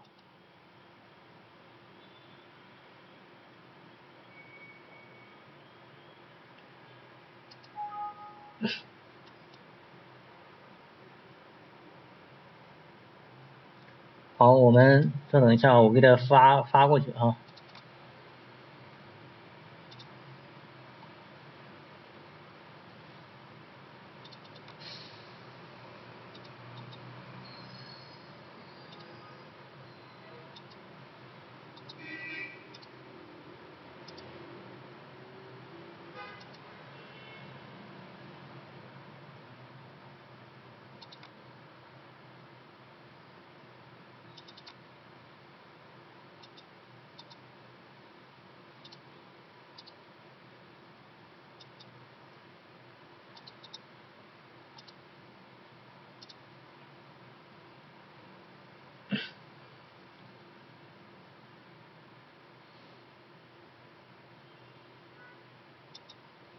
[14.40, 17.36] 好，我们稍等一下，我给他发发过去啊。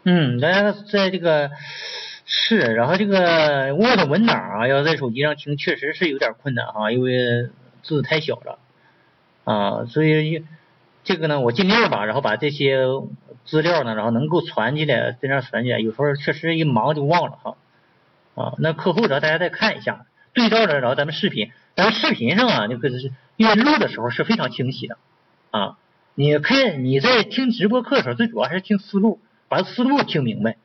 [0.04, 1.50] 嗯，大家在这个
[2.24, 7.50] 是，然后这个 Word 文档啊，要在手机上听，确实是有点困难哈，因为
[7.84, 8.58] 字太小了
[9.44, 10.44] 啊，所以
[11.04, 12.84] 这个呢，我尽量吧，然后把这些
[13.44, 17.56] 资料呢，然后能够传进来，在那传进来，有时候确实一忙就忘了哈
[18.34, 24.96] 啊，那课后然后大家再看一下，对照着，然后咱们视频，咱们视频上啊，那个是因为录的时候是非常清晰的
[25.52, 25.76] 啊，
[26.16, 29.20] 你看你在听直播课的时候，最主要还是听思路。
[29.52, 30.56] 把思路听明白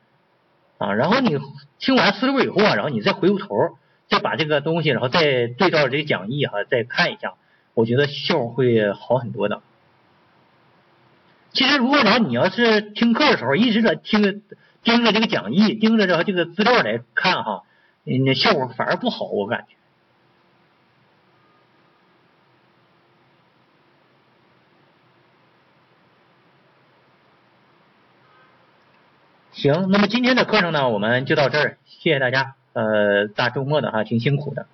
[0.78, 1.38] 啊，然后你
[1.78, 3.76] 听完思路以后啊，然后你再回过头，
[4.08, 7.34] 再把这个东西，然后再对照这个讲义哈，再看一下，
[7.74, 9.60] 我觉得效果会好很多的。
[11.52, 14.42] 其实如果然后你要是听课的时候一直在听
[14.82, 17.64] 盯着这个讲义，盯着这个这个资料来看哈，
[18.04, 19.74] 那效果反而不好，我感觉。
[29.58, 32.54] 行，那么今天的课程呢，我们就到这儿，谢谢大家。
[32.74, 34.66] 呃，大周末的哈，挺辛苦的。